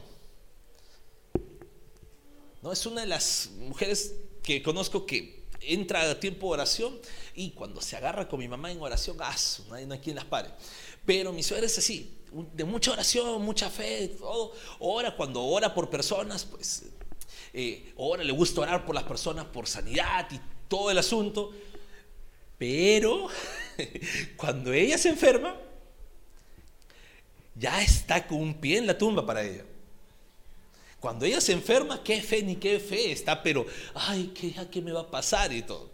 ¿No? 2.62 2.72
Es 2.72 2.86
una 2.86 3.02
de 3.02 3.08
las 3.08 3.50
mujeres 3.58 4.16
que 4.42 4.62
conozco 4.62 5.06
que 5.06 5.46
entra 5.62 6.10
a 6.10 6.20
tiempo 6.20 6.48
de 6.48 6.54
oración 6.54 7.00
y 7.36 7.52
cuando 7.52 7.82
se 7.82 7.96
agarra 7.96 8.28
con 8.28 8.40
mi 8.40 8.48
mamá 8.48 8.72
en 8.72 8.82
oración, 8.82 9.18
¡ah! 9.20 9.36
no 9.68 9.76
hay, 9.76 9.88
quien 10.00 10.16
las 10.16 10.26
pare. 10.26 10.50
Pero 11.06 11.32
mi 11.34 11.44
suegra 11.44 11.66
es 11.66 11.78
así, 11.78 12.18
de 12.32 12.64
mucha 12.64 12.92
oración, 12.92 13.42
mucha 13.42 13.70
fe, 13.70 14.10
todo. 14.20 14.54
Ora 14.80 15.16
cuando 15.16 15.44
ora 15.44 15.74
por 15.74 15.90
personas, 15.90 16.46
pues 16.46 16.84
eh, 17.54 17.94
ora, 17.98 18.24
le 18.24 18.34
gusta 18.34 18.62
orar 18.62 18.86
por 18.86 18.96
las 18.96 19.06
personas, 19.06 19.46
por 19.46 19.68
sanidad 19.68 20.28
y 20.32 20.40
todo 20.68 20.92
el 20.92 20.98
asunto. 20.98 21.52
Pero 22.58 23.28
cuando 24.38 24.72
ella 24.74 24.98
se 24.98 25.10
enferma, 25.10 25.56
ya 27.56 27.82
está 27.82 28.26
con 28.28 28.40
un 28.40 28.54
pie 28.54 28.78
en 28.78 28.88
la 28.88 28.98
tumba 28.98 29.26
para 29.26 29.44
ella. 29.44 29.64
Cuando 31.00 31.26
ella 31.26 31.40
se 31.40 31.52
enferma, 31.52 32.04
qué 32.04 32.22
fe 32.22 32.42
ni 32.42 32.56
qué 32.56 32.80
fe 32.80 33.12
está, 33.12 33.44
pero, 33.44 33.66
ay, 33.94 34.34
¿qué, 34.34 34.54
¿qué 34.72 34.82
me 34.82 34.92
va 34.92 35.02
a 35.02 35.12
pasar? 35.12 35.54
Y 35.54 35.62
todo. 35.62 35.92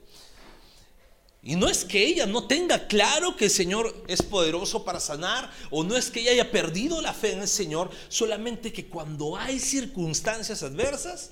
Y 1.44 1.56
no 1.56 1.68
es 1.68 1.84
que 1.84 2.06
ella 2.06 2.27
no 2.27 2.46
tenga 2.46 2.88
claro 2.88 3.36
que 3.36 3.46
el 3.46 3.51
Señor 3.51 4.06
es 4.08 4.22
poderoso 4.22 4.86
para 4.86 5.00
sanar, 5.00 5.51
o 5.72 5.84
no 5.84 5.98
es 5.98 6.12
que 6.12 6.22
ella 6.22 6.32
haya 6.32 6.51
perdido 6.51 7.01
la 7.01 7.13
fe 7.13 7.34
en 7.34 7.41
el 7.41 7.48
Señor, 7.48 7.89
solamente 8.10 8.72
que 8.72 8.88
cuando 8.88 9.36
hay 9.36 9.60
circunstancias 9.60 10.62
adversas, 10.62 11.32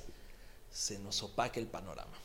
se 0.72 0.98
nos 1.00 1.22
opaca 1.22 1.60
el 1.60 1.68
panorama. 1.68 2.18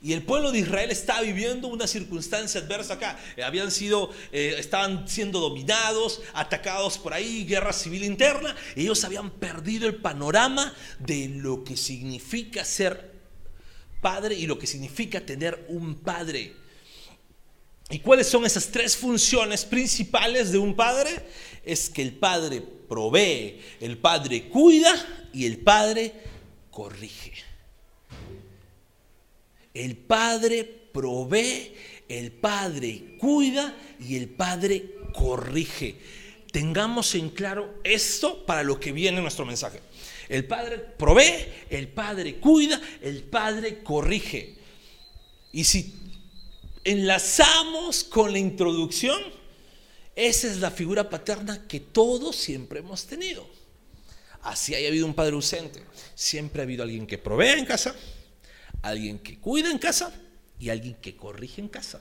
Y 0.00 0.12
el 0.12 0.22
pueblo 0.22 0.52
de 0.52 0.60
Israel 0.60 0.90
estaba 0.90 1.22
viviendo 1.22 1.66
una 1.66 1.86
circunstancia 1.88 2.60
adversa 2.60 2.94
acá. 2.94 3.18
Eh, 3.36 3.42
habían 3.42 3.70
sido, 3.70 4.10
eh, 4.30 4.54
estaban 4.58 5.08
siendo 5.08 5.40
dominados, 5.40 6.22
atacados 6.34 6.98
por 6.98 7.12
ahí, 7.12 7.44
guerra 7.44 7.72
civil 7.72 8.04
interna. 8.04 8.54
Ellos 8.76 9.02
habían 9.02 9.30
perdido 9.30 9.88
el 9.88 9.96
panorama 9.96 10.72
de 11.00 11.28
lo 11.28 11.64
que 11.64 11.76
significa 11.76 12.64
ser 12.64 13.18
padre 14.00 14.36
y 14.36 14.46
lo 14.46 14.58
que 14.58 14.68
significa 14.68 15.20
tener 15.20 15.66
un 15.68 15.96
padre. 15.96 16.54
¿Y 17.90 17.98
cuáles 17.98 18.28
son 18.28 18.44
esas 18.44 18.68
tres 18.68 18.96
funciones 18.96 19.64
principales 19.64 20.52
de 20.52 20.58
un 20.58 20.76
padre? 20.76 21.10
Es 21.64 21.90
que 21.90 22.02
el 22.02 22.12
padre 22.12 22.60
provee, 22.60 23.60
el 23.80 23.98
padre 23.98 24.48
cuida 24.48 24.94
y 25.32 25.46
el 25.46 25.58
padre 25.58 26.12
corrige. 26.70 27.47
El 29.78 29.96
Padre 29.96 30.64
provee, 30.64 31.72
el 32.08 32.32
Padre 32.32 33.16
cuida 33.16 33.76
y 34.00 34.16
el 34.16 34.28
Padre 34.28 34.96
corrige. 35.14 35.94
Tengamos 36.50 37.14
en 37.14 37.30
claro 37.30 37.78
esto 37.84 38.44
para 38.44 38.64
lo 38.64 38.80
que 38.80 38.90
viene 38.90 39.20
nuestro 39.20 39.46
mensaje. 39.46 39.80
El 40.28 40.46
Padre 40.46 40.80
provee, 40.80 41.46
el 41.70 41.86
Padre 41.86 42.40
cuida, 42.40 42.80
el 43.02 43.22
Padre 43.22 43.84
corrige. 43.84 44.56
Y 45.52 45.62
si 45.62 45.94
enlazamos 46.82 48.02
con 48.02 48.32
la 48.32 48.40
introducción, 48.40 49.22
esa 50.16 50.48
es 50.48 50.56
la 50.56 50.72
figura 50.72 51.08
paterna 51.08 51.68
que 51.68 51.78
todos 51.78 52.34
siempre 52.34 52.80
hemos 52.80 53.06
tenido. 53.06 53.48
Así 54.42 54.74
haya 54.74 54.88
habido 54.88 55.06
un 55.06 55.14
padre 55.14 55.34
ausente, 55.34 55.84
siempre 56.16 56.62
ha 56.62 56.64
habido 56.64 56.82
alguien 56.82 57.06
que 57.06 57.18
provee 57.18 57.58
en 57.58 57.64
casa, 57.64 57.94
alguien 58.82 59.18
que 59.18 59.38
cuida 59.38 59.70
en 59.70 59.78
casa 59.78 60.12
y 60.58 60.70
alguien 60.70 60.94
que 60.94 61.16
corrige 61.16 61.60
en 61.60 61.68
casa. 61.68 62.00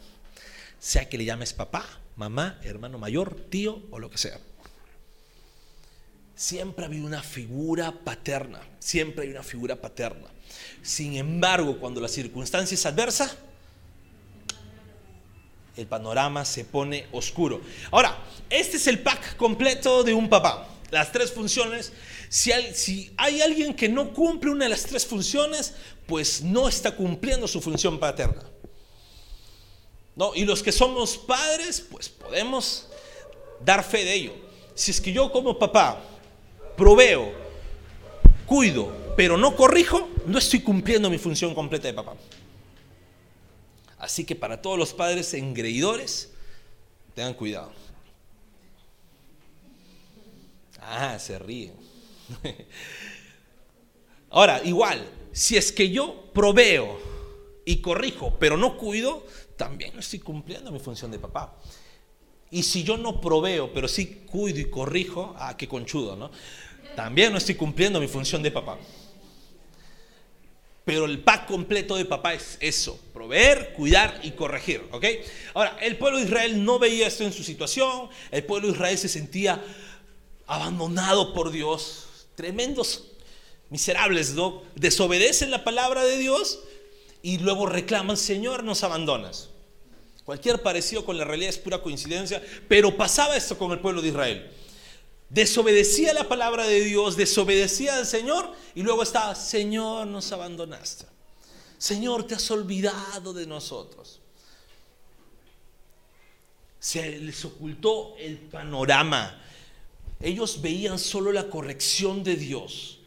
Sea 0.80 1.10
que 1.10 1.18
le 1.18 1.26
llames 1.26 1.54
papá, 1.54 1.86
mamá, 2.16 2.60
hermano 2.64 2.98
mayor, 2.98 3.36
tío 3.50 3.82
o 3.92 4.00
lo 4.00 4.10
que 4.10 4.18
sea. 4.18 4.40
Siempre 6.36 6.86
ha 6.86 6.88
habido 6.88 7.08
una 7.08 7.24
figura 7.24 7.92
paterna, 7.92 8.62
siempre 8.80 9.26
hay 9.26 9.32
una 9.32 9.44
figura 9.44 9.76
paterna. 9.76 10.28
Sin 10.84 11.16
embargo, 11.16 11.80
cuando 11.80 12.00
la 12.00 12.08
circunstancia 12.08 12.76
es 12.76 12.86
adversa, 12.86 13.36
el 15.76 15.88
panorama 15.88 16.46
se 16.46 16.66
pone 16.66 17.08
oscuro. 17.12 17.62
Ahora, 17.92 18.18
este 18.50 18.78
es 18.78 18.88
el 18.88 19.00
pack 19.00 19.36
completo 19.36 20.04
de 20.04 20.14
un 20.14 20.30
papá. 20.30 20.68
Las 20.92 21.12
tres 21.12 21.32
funciones. 21.32 21.92
Si 22.30 22.52
hay, 22.52 23.42
alguien 23.42 23.74
que 23.74 23.88
no 23.88 24.14
cumple 24.14 24.52
una 24.52 24.66
de 24.66 24.70
las 24.70 24.84
tres 24.84 25.06
funciones, 25.06 25.74
pues 26.06 26.42
no 26.42 26.68
está 26.68 26.96
cumpliendo 26.96 27.48
su 27.48 27.62
función 27.62 28.00
paterna. 28.00 28.44
¿No? 30.16 30.34
Y 30.36 30.46
los 30.46 30.62
que 30.62 30.72
somos 30.72 31.18
padres, 31.18 31.86
pues 31.90 32.10
podemos 32.10 32.88
dar 33.64 33.84
fe 33.84 34.04
de 34.04 34.14
ello. 34.14 34.34
Si 34.76 34.92
es 34.92 35.00
que 35.00 35.14
yo 35.14 35.32
como 35.32 35.58
papá 35.58 36.02
proveo, 36.76 37.32
cuido, 38.46 39.14
pero 39.16 39.38
no 39.38 39.56
corrijo, 39.56 40.10
no 40.26 40.38
estoy 40.38 40.62
cumpliendo 40.62 41.10
mi 41.10 41.18
función 41.18 41.56
completa 41.56 41.88
de 41.88 41.94
papá. 41.94 42.16
Así 43.98 44.26
que 44.26 44.36
para 44.36 44.62
todos 44.62 44.78
los 44.78 44.94
padres 44.94 45.34
engreidores, 45.34 46.32
tengan 47.16 47.34
cuidado. 47.34 47.72
Ah, 50.80 51.18
se 51.20 51.40
ríen. 51.40 51.74
Ahora, 54.30 54.62
igual, 54.64 55.08
si 55.32 55.56
es 55.58 55.72
que 55.72 55.90
yo 55.90 56.30
proveo 56.34 57.00
y 57.66 57.78
corrijo, 57.78 58.38
pero 58.40 58.58
no 58.58 58.78
cuido, 58.78 59.26
también 59.56 59.94
no 59.94 60.00
estoy 60.00 60.20
cumpliendo 60.20 60.72
mi 60.72 60.80
función 60.80 61.12
de 61.12 61.20
papá. 61.20 61.56
Y 62.50 62.64
si 62.64 62.84
yo 62.84 62.98
no 62.98 63.20
proveo, 63.20 63.74
pero 63.74 63.88
sí 63.88 64.24
cuido 64.26 64.60
y 64.60 64.70
corrijo, 64.70 65.36
ah, 65.38 65.58
qué 65.58 65.68
conchudo, 65.68 66.16
¿no? 66.16 66.32
También 66.96 67.32
no 67.32 67.38
estoy 67.38 67.56
cumpliendo 67.56 68.00
mi 68.00 68.08
función 68.08 68.42
de 68.42 68.52
papá. 68.52 68.78
Pero 70.86 71.06
el 71.06 71.20
pack 71.20 71.48
completo 71.48 71.98
de 71.98 72.06
papá 72.06 72.34
es 72.34 72.58
eso, 72.62 72.98
proveer, 73.14 73.74
cuidar 73.74 74.22
y 74.24 74.32
corregir, 74.32 74.88
¿ok? 74.92 75.06
Ahora, 75.54 75.78
el 75.82 75.98
pueblo 75.98 76.18
de 76.20 76.24
Israel 76.24 76.64
no 76.64 76.80
veía 76.80 77.08
esto 77.08 77.26
en 77.26 77.34
su 77.34 77.44
situación, 77.44 78.10
el 78.32 78.46
pueblo 78.46 78.70
de 78.70 78.74
Israel 78.74 78.98
se 78.98 79.10
sentía 79.10 79.62
abandonado 80.46 81.34
por 81.34 81.52
Dios, 81.52 82.07
tremendos 82.38 83.04
miserables. 83.70 84.36
Desobedecen 84.76 85.52
la 85.52 85.66
palabra 85.66 86.06
de 86.06 86.18
Dios 86.18 86.60
y 87.22 87.40
luego 87.40 87.66
reclaman, 87.66 88.16
Señor, 88.16 88.64
nos 88.64 88.84
abandonas. 88.84 89.50
Cualquier 90.24 90.62
parecido 90.62 91.04
con 91.04 91.18
la 91.18 91.26
realidad 91.26 91.50
es 91.50 91.58
pura 91.58 91.82
coincidencia, 91.82 92.42
pero 92.70 92.96
pasaba 92.96 93.36
esto 93.36 93.58
con 93.58 93.72
el 93.72 93.80
pueblo 93.80 94.02
de 94.02 94.10
Israel. 94.10 94.52
desobedecía 95.30 96.14
la 96.14 96.30
palabra 96.30 96.66
de 96.66 96.82
Dios, 96.82 97.18
desobedecía 97.18 97.98
al 97.98 98.06
Señor 98.06 98.54
y 98.76 98.82
luego 98.82 99.04
estaba, 99.04 99.36
Señor, 99.36 100.08
nos 100.08 100.32
abandonaste. 100.32 101.06
Señor, 101.78 102.26
te 102.26 102.36
has 102.36 102.50
olvidado 102.52 103.34
de 103.34 103.46
nosotros. 103.46 104.22
Se 106.80 107.20
les 107.20 107.44
ocultó 107.44 108.16
el 108.18 108.38
panorama. 108.38 109.44
Ellos 110.20 110.62
veían 110.62 110.98
solo 110.98 111.32
la 111.32 111.50
corrección 111.50 112.24
de 112.24 112.36
Dios, 112.36 113.00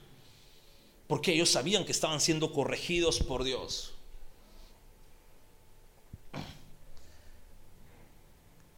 porque 1.07 1.33
ellos 1.33 1.51
sabían 1.51 1.85
que 1.85 1.93
estaban 1.93 2.21
siendo 2.21 2.53
corregidos 2.53 3.19
por 3.21 3.43
Dios. 3.43 3.93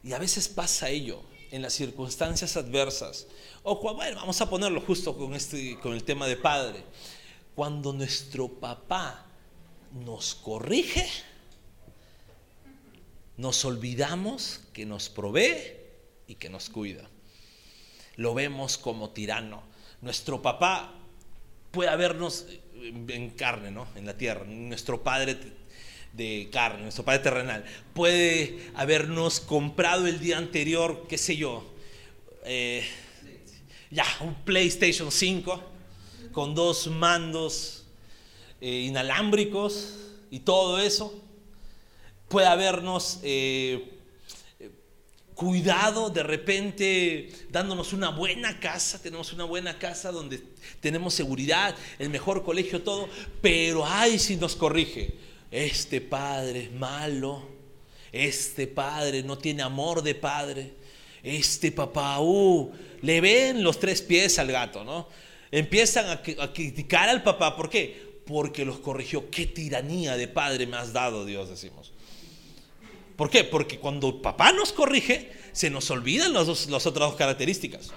Y 0.03 0.11
a 0.13 0.19
veces 0.19 0.49
pasa 0.49 0.89
ello 0.89 1.21
en 1.51 1.61
las 1.61 1.73
circunstancias 1.73 2.57
adversas. 2.57 3.27
O 3.61 3.79
bueno, 3.93 4.17
vamos 4.17 4.41
a 4.41 4.49
ponerlo 4.49 4.81
justo 4.81 5.15
con, 5.15 5.33
este, 5.33 5.79
con 5.79 5.93
el 5.93 6.03
tema 6.03 6.27
de 6.27 6.35
padre. 6.35 6.83
Cuando 7.55 7.93
nuestro 7.93 8.49
papá 8.49 9.25
nos 9.93 10.35
corrige, 10.35 11.07
nos 13.37 13.63
olvidamos 13.63 14.61
que 14.73 14.85
nos 14.85 15.09
provee 15.09 15.77
y 16.27 16.35
que 16.35 16.49
nos 16.49 16.69
cuida. 16.69 17.07
Lo 18.15 18.33
vemos 18.33 18.77
como 18.77 19.11
tirano. 19.11 19.63
Nuestro 20.01 20.41
papá 20.41 20.93
puede 21.71 21.89
habernos 21.89 22.47
en 22.81 23.29
carne, 23.31 23.71
¿no? 23.71 23.87
En 23.95 24.05
la 24.05 24.17
tierra. 24.17 24.45
Nuestro 24.45 25.03
padre 25.03 25.37
de 26.13 26.49
carne, 26.51 26.83
nuestro 26.83 27.03
Padre 27.03 27.19
terrenal, 27.19 27.65
puede 27.93 28.71
habernos 28.75 29.39
comprado 29.39 30.05
el 30.05 30.19
día 30.19 30.37
anterior, 30.37 31.05
qué 31.09 31.17
sé 31.17 31.35
yo, 31.35 31.73
eh, 32.45 32.85
ya, 33.89 34.05
un 34.21 34.35
PlayStation 34.35 35.11
5 35.11 35.63
con 36.31 36.55
dos 36.55 36.87
mandos 36.87 37.85
eh, 38.61 38.85
inalámbricos 38.87 39.97
y 40.31 40.39
todo 40.39 40.79
eso. 40.79 41.19
Puede 42.27 42.47
habernos 42.47 43.19
eh, 43.23 43.91
cuidado 45.35 46.09
de 46.09 46.23
repente 46.23 47.29
dándonos 47.49 47.93
una 47.93 48.09
buena 48.09 48.59
casa, 48.59 49.01
tenemos 49.01 49.33
una 49.33 49.43
buena 49.43 49.77
casa 49.79 50.11
donde 50.11 50.41
tenemos 50.79 51.13
seguridad, 51.13 51.75
el 51.99 52.09
mejor 52.09 52.43
colegio, 52.43 52.81
todo, 52.81 53.09
pero 53.41 53.85
ay 53.85 54.19
si 54.19 54.35
nos 54.35 54.55
corrige 54.55 55.13
este 55.53 56.01
padre 56.01 56.63
es 56.63 56.71
malo, 56.71 57.47
este 58.11 58.65
padre 58.65 59.21
no 59.21 59.37
tiene 59.37 59.61
amor 59.61 60.01
de 60.01 60.15
padre, 60.15 60.73
este 61.21 61.71
papá, 61.71 62.19
uh, 62.19 62.71
le 63.03 63.21
ven 63.21 63.63
los 63.63 63.79
tres 63.79 64.01
pies 64.01 64.39
al 64.39 64.51
gato, 64.51 64.83
¿no? 64.83 65.07
Empiezan 65.51 66.09
a, 66.09 66.23
criticar 66.51 67.07
al 67.07 67.21
papá, 67.21 67.55
¿por 67.55 67.69
qué? 67.69 68.21
Porque 68.25 68.65
los 68.65 68.79
corrigió. 68.79 69.29
¿Qué 69.29 69.45
tiranía 69.45 70.17
de 70.17 70.27
padre 70.27 70.65
me 70.65 70.77
has 70.77 70.91
dado, 70.91 71.23
Dios, 71.23 71.49
decimos? 71.49 71.91
¿Por 73.15 73.29
qué? 73.29 73.43
Porque 73.43 73.79
cuando 73.79 74.21
papá 74.21 74.51
nos 74.51 74.71
corrige, 74.71 75.31
se 75.51 75.69
nos 75.69 75.89
olvidan 75.91 76.33
las 76.33 76.47
otras 76.47 76.83
dos 76.83 77.15
características. 77.15 77.91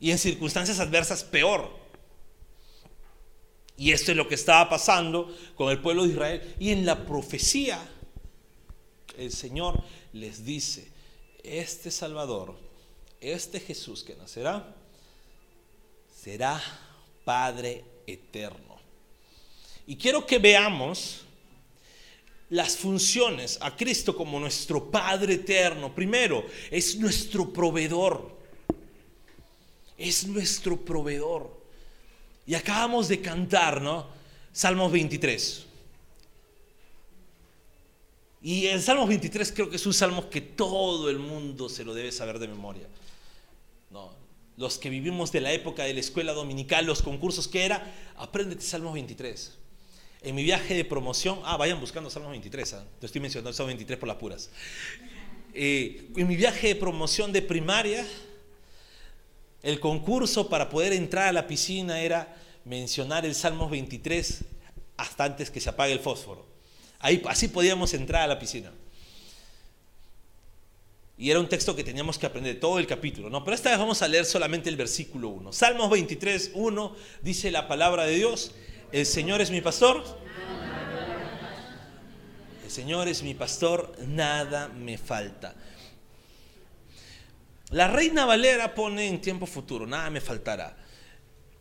Y 0.00 0.10
en 0.10 0.18
circunstancias 0.18 0.80
adversas, 0.80 1.24
peor. 1.24 1.70
Y 3.76 3.92
esto 3.92 4.10
es 4.10 4.16
lo 4.16 4.28
que 4.28 4.34
estaba 4.34 4.68
pasando 4.68 5.34
con 5.54 5.70
el 5.70 5.80
pueblo 5.80 6.04
de 6.04 6.10
Israel. 6.10 6.54
Y 6.58 6.70
en 6.70 6.84
la 6.84 7.06
profecía, 7.06 7.80
el 9.16 9.32
Señor 9.32 9.82
les 10.12 10.44
dice, 10.44 10.90
este 11.42 11.90
Salvador, 11.90 12.58
este 13.20 13.60
Jesús 13.60 14.02
que 14.02 14.16
nacerá, 14.16 14.74
será 16.14 16.62
Padre 17.24 17.84
eterno. 18.06 18.76
Y 19.86 19.96
quiero 19.96 20.26
que 20.26 20.38
veamos 20.38 21.25
las 22.50 22.76
funciones 22.76 23.58
a 23.60 23.76
Cristo 23.76 24.16
como 24.16 24.38
nuestro 24.38 24.90
Padre 24.90 25.34
eterno. 25.34 25.94
Primero, 25.94 26.46
es 26.70 26.96
nuestro 26.96 27.52
proveedor. 27.52 28.36
Es 29.98 30.26
nuestro 30.26 30.76
proveedor. 30.76 31.56
Y 32.46 32.54
acabamos 32.54 33.08
de 33.08 33.20
cantar, 33.20 33.82
¿no? 33.82 34.06
Salmos 34.52 34.92
23. 34.92 35.66
Y 38.42 38.66
el 38.66 38.80
Salmos 38.80 39.08
23 39.08 39.52
creo 39.52 39.68
que 39.68 39.76
es 39.76 39.86
un 39.86 39.94
salmo 39.94 40.30
que 40.30 40.40
todo 40.40 41.10
el 41.10 41.18
mundo 41.18 41.68
se 41.68 41.84
lo 41.84 41.94
debe 41.94 42.12
saber 42.12 42.38
de 42.38 42.46
memoria. 42.46 42.86
No, 43.90 44.12
los 44.56 44.78
que 44.78 44.88
vivimos 44.88 45.32
de 45.32 45.40
la 45.40 45.52
época 45.52 45.82
de 45.82 45.94
la 45.94 46.00
escuela 46.00 46.32
dominical, 46.32 46.86
los 46.86 47.02
concursos 47.02 47.48
que 47.48 47.64
era, 47.64 47.92
apréndete 48.16 48.62
Salmos 48.62 48.94
23. 48.94 49.52
En 50.22 50.34
mi 50.34 50.42
viaje 50.42 50.74
de 50.74 50.84
promoción, 50.84 51.40
ah, 51.44 51.56
vayan 51.56 51.78
buscando 51.80 52.10
Salmos 52.10 52.30
23, 52.30 52.72
¿ah? 52.74 52.84
te 52.98 53.06
estoy 53.06 53.20
mencionando 53.20 53.52
Salmos 53.52 53.68
23 53.68 53.98
por 53.98 54.08
las 54.08 54.16
puras. 54.16 54.50
Eh, 55.52 56.10
en 56.16 56.26
mi 56.26 56.36
viaje 56.36 56.68
de 56.68 56.76
promoción 56.76 57.32
de 57.32 57.42
primaria, 57.42 58.06
el 59.62 59.78
concurso 59.78 60.48
para 60.48 60.68
poder 60.68 60.92
entrar 60.92 61.28
a 61.28 61.32
la 61.32 61.46
piscina 61.46 62.00
era 62.00 62.34
mencionar 62.64 63.26
el 63.26 63.34
Salmos 63.34 63.70
23 63.70 64.44
hasta 64.96 65.24
antes 65.24 65.50
que 65.50 65.60
se 65.60 65.68
apague 65.68 65.92
el 65.92 66.00
fósforo. 66.00 66.46
Ahí, 66.98 67.22
así 67.28 67.48
podíamos 67.48 67.92
entrar 67.94 68.22
a 68.22 68.26
la 68.26 68.38
piscina. 68.38 68.72
Y 71.18 71.30
era 71.30 71.40
un 71.40 71.48
texto 71.48 71.74
que 71.74 71.84
teníamos 71.84 72.18
que 72.18 72.26
aprender 72.26 72.60
todo 72.60 72.78
el 72.78 72.86
capítulo, 72.86 73.30
¿no? 73.30 73.42
Pero 73.44 73.54
esta 73.54 73.70
vez 73.70 73.78
vamos 73.78 74.02
a 74.02 74.08
leer 74.08 74.26
solamente 74.26 74.68
el 74.68 74.76
versículo 74.76 75.28
1. 75.28 75.52
Salmos 75.52 75.88
23, 75.90 76.52
1 76.54 76.96
dice 77.22 77.50
la 77.50 77.68
palabra 77.68 78.04
de 78.04 78.16
Dios, 78.16 78.52
el 78.92 79.06
Señor 79.06 79.40
es 79.40 79.50
mi 79.50 79.60
pastor. 79.60 80.02
El 82.64 82.70
Señor 82.70 83.08
es 83.08 83.22
mi 83.22 83.34
pastor, 83.34 83.94
nada 84.06 84.68
me 84.68 84.98
falta. 84.98 85.54
La 87.70 87.88
reina 87.88 88.24
Valera 88.24 88.74
pone 88.74 89.08
en 89.08 89.20
tiempo 89.20 89.46
futuro, 89.46 89.86
nada 89.86 90.10
me 90.10 90.20
faltará. 90.20 90.76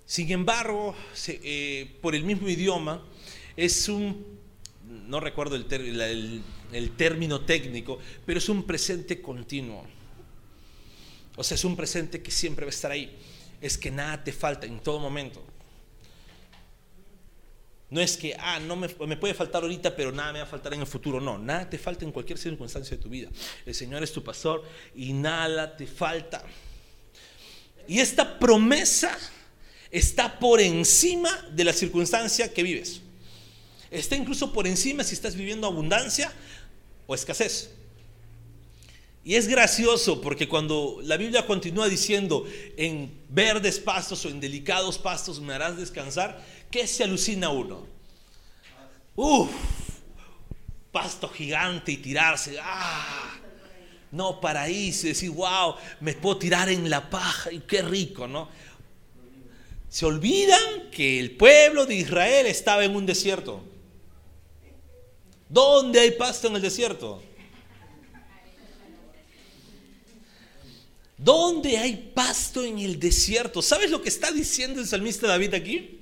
Sin 0.05 0.31
embargo, 0.31 0.95
eh, 1.27 1.97
por 2.01 2.15
el 2.15 2.23
mismo 2.23 2.47
idioma, 2.47 3.03
es 3.57 3.89
un, 3.89 4.39
no 5.07 5.19
recuerdo 5.19 5.55
el, 5.55 6.43
el 6.71 6.91
término 6.91 7.41
técnico, 7.41 7.99
pero 8.25 8.37
es 8.39 8.49
un 8.49 8.63
presente 8.63 9.21
continuo. 9.21 9.85
O 11.37 11.43
sea, 11.43 11.55
es 11.55 11.65
un 11.65 11.75
presente 11.75 12.21
que 12.21 12.31
siempre 12.31 12.65
va 12.65 12.69
a 12.69 12.75
estar 12.75 12.91
ahí. 12.91 13.17
Es 13.61 13.77
que 13.77 13.91
nada 13.91 14.23
te 14.23 14.31
falta 14.31 14.65
en 14.65 14.79
todo 14.79 14.99
momento. 14.99 15.43
No 17.89 18.01
es 18.01 18.17
que, 18.17 18.35
ah, 18.39 18.59
no 18.59 18.75
me, 18.75 18.89
puede 18.89 19.33
faltar 19.33 19.61
ahorita, 19.61 19.95
pero 19.95 20.11
nada 20.11 20.33
me 20.33 20.39
va 20.39 20.45
a 20.45 20.47
faltar 20.49 20.73
en 20.73 20.81
el 20.81 20.87
futuro. 20.87 21.21
No, 21.21 21.37
nada 21.37 21.69
te 21.69 21.77
falta 21.77 22.03
en 22.03 22.11
cualquier 22.11 22.37
circunstancia 22.37 22.97
de 22.97 23.03
tu 23.03 23.09
vida. 23.09 23.29
El 23.65 23.75
Señor 23.75 24.01
es 24.03 24.11
tu 24.11 24.23
pastor 24.23 24.63
y 24.95 25.13
nada 25.13 25.77
te 25.77 25.85
falta. 25.85 26.43
Y 27.87 27.99
esta 27.99 28.39
promesa 28.39 29.15
está 29.91 30.39
por 30.39 30.59
encima 30.59 31.29
de 31.51 31.63
la 31.63 31.73
circunstancia 31.73 32.51
que 32.51 32.63
vives. 32.63 33.01
Está 33.91 34.15
incluso 34.15 34.51
por 34.51 34.65
encima 34.65 35.03
si 35.03 35.13
estás 35.13 35.35
viviendo 35.35 35.67
abundancia 35.67 36.33
o 37.05 37.13
escasez. 37.13 37.69
Y 39.23 39.35
es 39.35 39.47
gracioso 39.47 40.21
porque 40.21 40.47
cuando 40.47 40.99
la 41.01 41.17
Biblia 41.17 41.47
continúa 41.47 41.89
diciendo 41.89 42.45
en 42.77 43.11
verdes 43.29 43.79
pastos 43.79 44.23
o 44.23 44.29
en 44.29 44.39
delicados 44.39 44.99
pastos 44.99 45.39
me 45.39 45.53
harás 45.53 45.77
descansar, 45.77 46.45
¿Qué 46.69 46.87
se 46.87 47.03
alucina 47.03 47.49
uno? 47.49 47.87
Uf, 49.15 49.49
pasto 50.91 51.29
gigante 51.29 51.93
y 51.93 51.97
tirarse. 51.97 52.57
Ah, 52.61 53.37
no, 54.11 54.39
paraíso, 54.39 55.07
decir, 55.07 55.29
wow, 55.31 55.75
me 55.99 56.13
puedo 56.13 56.37
tirar 56.37 56.69
en 56.69 56.89
la 56.89 57.09
paja 57.09 57.51
y 57.51 57.59
qué 57.61 57.81
rico, 57.81 58.27
¿no? 58.27 58.49
Se 59.89 60.05
olvidan 60.05 60.89
que 60.91 61.19
el 61.19 61.31
pueblo 61.31 61.85
de 61.85 61.95
Israel 61.95 62.45
estaba 62.47 62.83
en 62.83 62.95
un 62.95 63.05
desierto. 63.05 63.63
¿Dónde 65.47 65.99
hay 65.99 66.11
pasto 66.11 66.47
en 66.47 66.55
el 66.55 66.61
desierto? 66.61 67.21
¿Dónde 71.17 71.77
hay 71.77 72.11
pasto 72.13 72.63
en 72.63 72.79
el 72.79 72.99
desierto? 72.99 73.61
¿Sabes 73.61 73.89
lo 73.89 74.01
que 74.01 74.09
está 74.09 74.31
diciendo 74.31 74.81
el 74.81 74.87
salmista 74.87 75.27
David 75.27 75.53
aquí? 75.53 75.94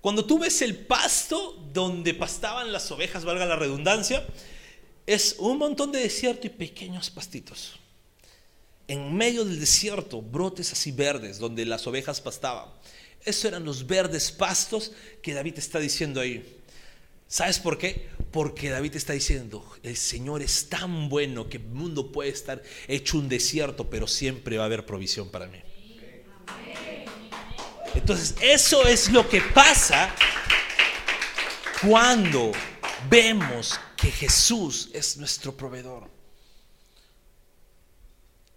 Cuando 0.00 0.24
tú 0.24 0.38
ves 0.38 0.62
el 0.62 0.76
pasto 0.76 1.52
donde 1.72 2.14
pastaban 2.14 2.72
las 2.72 2.90
ovejas, 2.90 3.24
valga 3.24 3.44
la 3.44 3.56
redundancia, 3.56 4.26
es 5.06 5.36
un 5.38 5.58
montón 5.58 5.92
de 5.92 6.00
desierto 6.00 6.46
y 6.46 6.50
pequeños 6.50 7.10
pastitos. 7.10 7.78
En 8.88 9.14
medio 9.14 9.44
del 9.44 9.60
desierto, 9.60 10.22
brotes 10.22 10.72
así 10.72 10.90
verdes 10.90 11.38
donde 11.38 11.64
las 11.66 11.86
ovejas 11.86 12.20
pastaban. 12.20 12.70
Esos 13.24 13.44
eran 13.44 13.64
los 13.64 13.86
verdes 13.86 14.32
pastos 14.32 14.92
que 15.22 15.34
David 15.34 15.58
está 15.58 15.78
diciendo 15.78 16.20
ahí. 16.20 16.58
¿Sabes 17.28 17.58
por 17.58 17.76
qué? 17.76 18.08
Porque 18.32 18.70
David 18.70 18.96
está 18.96 19.12
diciendo, 19.12 19.64
el 19.82 19.96
Señor 19.96 20.42
es 20.42 20.68
tan 20.68 21.08
bueno 21.08 21.48
que 21.48 21.58
el 21.58 21.64
mundo 21.64 22.10
puede 22.10 22.30
estar 22.30 22.62
hecho 22.88 23.18
un 23.18 23.28
desierto, 23.28 23.90
pero 23.90 24.06
siempre 24.06 24.56
va 24.56 24.64
a 24.64 24.66
haber 24.66 24.86
provisión 24.86 25.30
para 25.30 25.46
mí. 25.46 25.58
Entonces, 27.94 28.34
eso 28.40 28.86
es 28.86 29.10
lo 29.10 29.28
que 29.28 29.40
pasa 29.40 30.14
cuando 31.82 32.52
vemos 33.08 33.78
que 33.96 34.10
Jesús 34.10 34.90
es 34.92 35.16
nuestro 35.16 35.56
proveedor. 35.56 36.08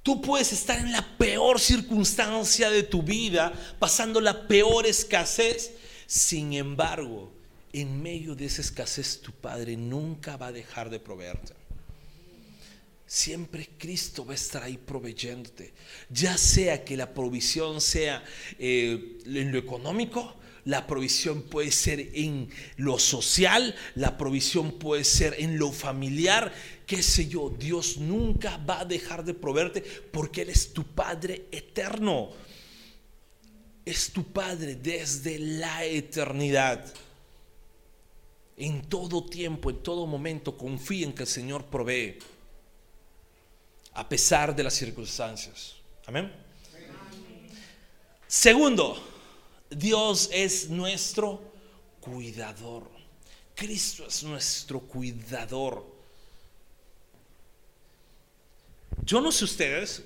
Tú 0.03 0.21
puedes 0.21 0.51
estar 0.51 0.77
en 0.77 0.91
la 0.91 1.17
peor 1.17 1.59
circunstancia 1.59 2.69
de 2.69 2.83
tu 2.83 3.01
vida, 3.01 3.53
pasando 3.79 4.19
la 4.19 4.47
peor 4.47 4.85
escasez. 4.85 5.71
Sin 6.05 6.53
embargo, 6.53 7.31
en 7.71 8.03
medio 8.03 8.35
de 8.35 8.45
esa 8.45 8.61
escasez, 8.61 9.21
tu 9.21 9.31
Padre 9.31 9.77
nunca 9.77 10.35
va 10.35 10.47
a 10.47 10.51
dejar 10.51 10.89
de 10.89 10.99
proveerte. 10.99 11.53
Siempre 13.13 13.69
Cristo 13.77 14.25
va 14.25 14.31
a 14.31 14.35
estar 14.35 14.63
ahí 14.63 14.75
proveyéndote. 14.75 15.71
Ya 16.09 16.35
sea 16.35 16.83
que 16.83 16.97
la 16.97 17.13
provisión 17.13 17.79
sea 17.79 18.23
eh, 18.57 19.19
en 19.23 19.51
lo 19.51 19.59
económico, 19.59 20.33
la 20.65 20.87
provisión 20.87 21.43
puede 21.43 21.69
ser 21.69 22.09
en 22.15 22.49
lo 22.75 22.97
social, 22.97 23.75
la 23.93 24.17
provisión 24.17 24.79
puede 24.79 25.03
ser 25.03 25.35
en 25.37 25.59
lo 25.59 25.71
familiar, 25.71 26.51
qué 26.87 27.03
sé 27.03 27.27
yo. 27.27 27.51
Dios 27.51 27.97
nunca 27.97 28.57
va 28.57 28.79
a 28.79 28.85
dejar 28.85 29.23
de 29.23 29.35
proveerte 29.35 29.83
porque 30.11 30.41
Él 30.41 30.49
es 30.49 30.73
tu 30.73 30.83
Padre 30.83 31.45
eterno. 31.51 32.31
Es 33.85 34.09
tu 34.09 34.23
Padre 34.23 34.73
desde 34.73 35.37
la 35.37 35.85
eternidad. 35.85 36.91
En 38.57 38.81
todo 38.81 39.23
tiempo, 39.23 39.69
en 39.69 39.83
todo 39.83 40.07
momento, 40.07 40.57
confía 40.57 41.05
en 41.05 41.13
que 41.13 41.21
el 41.21 41.29
Señor 41.29 41.65
provee, 41.65 42.17
a 43.93 44.07
pesar 44.07 44.55
de 44.55 44.63
las 44.63 44.73
circunstancias. 44.73 45.75
Amén. 46.05 46.31
Segundo, 48.27 49.01
Dios 49.69 50.29
es 50.31 50.69
nuestro 50.69 51.41
cuidador. 51.99 52.89
Cristo 53.55 54.07
es 54.07 54.23
nuestro 54.23 54.79
cuidador. 54.79 55.85
Yo 59.05 59.21
no 59.21 59.31
sé 59.31 59.45
ustedes, 59.45 60.03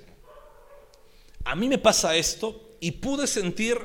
a 1.45 1.56
mí 1.56 1.67
me 1.67 1.78
pasa 1.78 2.15
esto 2.15 2.76
y 2.80 2.91
pude 2.91 3.28
sentir 3.28 3.78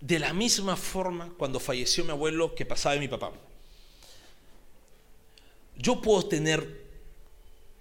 de 0.00 0.18
la 0.18 0.32
misma 0.32 0.76
forma 0.76 1.32
cuando 1.36 1.58
falleció 1.58 2.04
mi 2.04 2.10
abuelo 2.10 2.54
que 2.54 2.66
pasaba 2.66 2.94
de 2.94 3.00
mi 3.00 3.08
papá. 3.08 3.32
Yo 5.76 6.00
puedo 6.00 6.26
tener, 6.26 6.87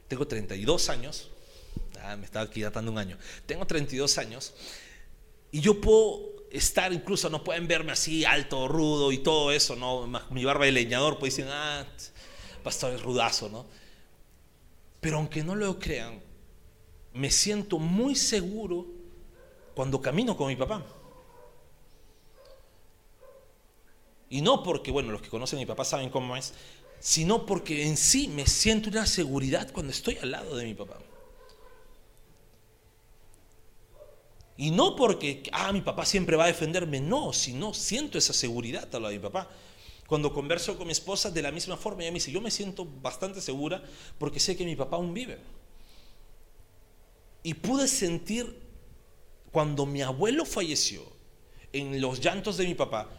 tengo 0.07 0.27
32 0.27 0.89
años, 0.89 1.29
ah, 2.01 2.15
me 2.15 2.25
estaba 2.25 2.45
aquí 2.45 2.61
datando 2.61 2.91
un 2.91 2.97
año, 2.97 3.17
tengo 3.45 3.65
32 3.65 4.17
años 4.17 4.53
y 5.51 5.61
yo 5.61 5.79
puedo 5.81 6.37
estar, 6.51 6.93
incluso 6.93 7.29
no 7.29 7.43
pueden 7.43 7.67
verme 7.67 7.91
así 7.91 8.25
alto, 8.25 8.67
rudo 8.67 9.11
y 9.11 9.19
todo 9.19 9.51
eso, 9.51 9.75
¿no? 9.75 10.07
Mi 10.29 10.45
barba 10.45 10.65
de 10.65 10.71
leñador, 10.71 11.19
pues 11.19 11.35
dicen, 11.35 11.51
ah, 11.51 11.85
pastor 12.63 12.93
es 12.93 13.01
rudazo, 13.01 13.49
¿no? 13.49 13.65
Pero 15.01 15.17
aunque 15.17 15.43
no 15.43 15.55
lo 15.55 15.79
crean, 15.79 16.21
me 17.13 17.31
siento 17.31 17.79
muy 17.79 18.15
seguro 18.15 18.85
cuando 19.75 20.01
camino 20.01 20.35
con 20.35 20.47
mi 20.47 20.55
papá. 20.55 20.83
Y 24.29 24.41
no 24.41 24.63
porque, 24.63 24.91
bueno, 24.91 25.11
los 25.11 25.21
que 25.21 25.29
conocen 25.29 25.59
a 25.59 25.61
mi 25.61 25.65
papá 25.65 25.85
saben 25.85 26.09
cómo 26.09 26.35
es, 26.35 26.53
sino 26.99 27.45
porque 27.45 27.87
en 27.87 27.97
sí 27.97 28.27
me 28.27 28.47
siento 28.47 28.89
una 28.89 29.05
seguridad 29.05 29.71
cuando 29.71 29.91
estoy 29.91 30.17
al 30.21 30.31
lado 30.31 30.55
de 30.55 30.65
mi 30.65 30.73
papá. 30.73 30.97
Y 34.57 34.71
no 34.71 34.95
porque, 34.95 35.43
ah, 35.51 35.71
mi 35.71 35.81
papá 35.81 36.05
siempre 36.05 36.35
va 36.35 36.45
a 36.45 36.47
defenderme, 36.47 36.99
no, 36.99 37.31
sino 37.31 37.73
siento 37.73 38.17
esa 38.17 38.33
seguridad 38.33 38.87
a 38.93 38.99
lado 38.99 39.09
de 39.09 39.17
mi 39.17 39.23
papá. 39.23 39.49
Cuando 40.07 40.33
converso 40.33 40.77
con 40.77 40.87
mi 40.87 40.93
esposa 40.93 41.29
de 41.29 41.41
la 41.41 41.51
misma 41.51 41.77
forma, 41.77 42.01
ella 42.01 42.11
me 42.11 42.15
dice, 42.15 42.31
yo 42.31 42.41
me 42.41 42.49
siento 42.49 42.85
bastante 42.85 43.41
segura 43.41 43.83
porque 44.17 44.39
sé 44.39 44.55
que 44.55 44.65
mi 44.65 44.75
papá 44.75 44.95
aún 44.95 45.13
vive. 45.13 45.37
Y 47.43 47.53
pude 47.53 47.87
sentir 47.87 48.57
cuando 49.51 49.85
mi 49.85 50.01
abuelo 50.01 50.45
falleció, 50.45 51.03
en 51.73 52.01
los 52.01 52.19
llantos 52.19 52.57
de 52.57 52.65
mi 52.65 52.73
papá, 52.73 53.09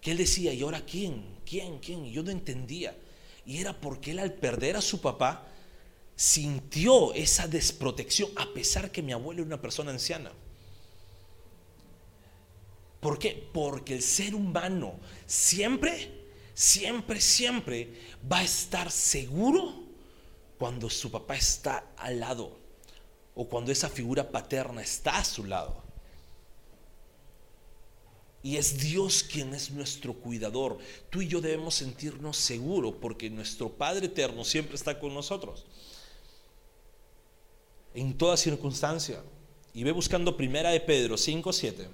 que 0.00 0.12
él 0.12 0.18
decía, 0.18 0.52
¿y 0.52 0.62
ahora 0.62 0.84
quién? 0.84 1.24
¿Quién? 1.44 1.78
¿Quién? 1.78 2.04
Y 2.04 2.12
yo 2.12 2.22
no 2.22 2.30
entendía. 2.30 2.96
Y 3.48 3.62
era 3.62 3.72
porque 3.72 4.10
él 4.10 4.18
al 4.18 4.34
perder 4.34 4.76
a 4.76 4.82
su 4.82 5.00
papá, 5.00 5.46
sintió 6.14 7.14
esa 7.14 7.48
desprotección, 7.48 8.30
a 8.36 8.52
pesar 8.52 8.90
que 8.90 9.00
mi 9.00 9.12
abuelo 9.12 9.40
era 9.40 9.46
una 9.46 9.62
persona 9.62 9.90
anciana. 9.90 10.30
¿Por 13.00 13.18
qué? 13.18 13.48
Porque 13.54 13.94
el 13.94 14.02
ser 14.02 14.34
humano 14.34 15.00
siempre, 15.24 16.26
siempre, 16.52 17.22
siempre 17.22 17.88
va 18.30 18.40
a 18.40 18.44
estar 18.44 18.90
seguro 18.90 19.82
cuando 20.58 20.90
su 20.90 21.10
papá 21.10 21.34
está 21.34 21.86
al 21.96 22.20
lado 22.20 22.58
o 23.34 23.48
cuando 23.48 23.72
esa 23.72 23.88
figura 23.88 24.30
paterna 24.30 24.82
está 24.82 25.16
a 25.16 25.24
su 25.24 25.46
lado. 25.46 25.87
Y 28.42 28.56
es 28.56 28.78
Dios 28.78 29.24
quien 29.24 29.52
es 29.54 29.70
nuestro 29.70 30.14
cuidador. 30.14 30.78
Tú 31.10 31.22
y 31.22 31.28
yo 31.28 31.40
debemos 31.40 31.74
sentirnos 31.74 32.36
seguros 32.36 32.94
porque 33.00 33.28
nuestro 33.28 33.68
Padre 33.68 34.06
eterno 34.06 34.44
siempre 34.44 34.76
está 34.76 34.98
con 34.98 35.12
nosotros. 35.12 35.66
En 37.94 38.16
toda 38.16 38.36
circunstancia. 38.36 39.22
Y 39.74 39.82
ve 39.82 39.92
buscando 39.92 40.36
primera 40.36 40.70
de 40.70 40.80
Pedro 40.80 41.16
5, 41.16 41.52
7. 41.52 41.88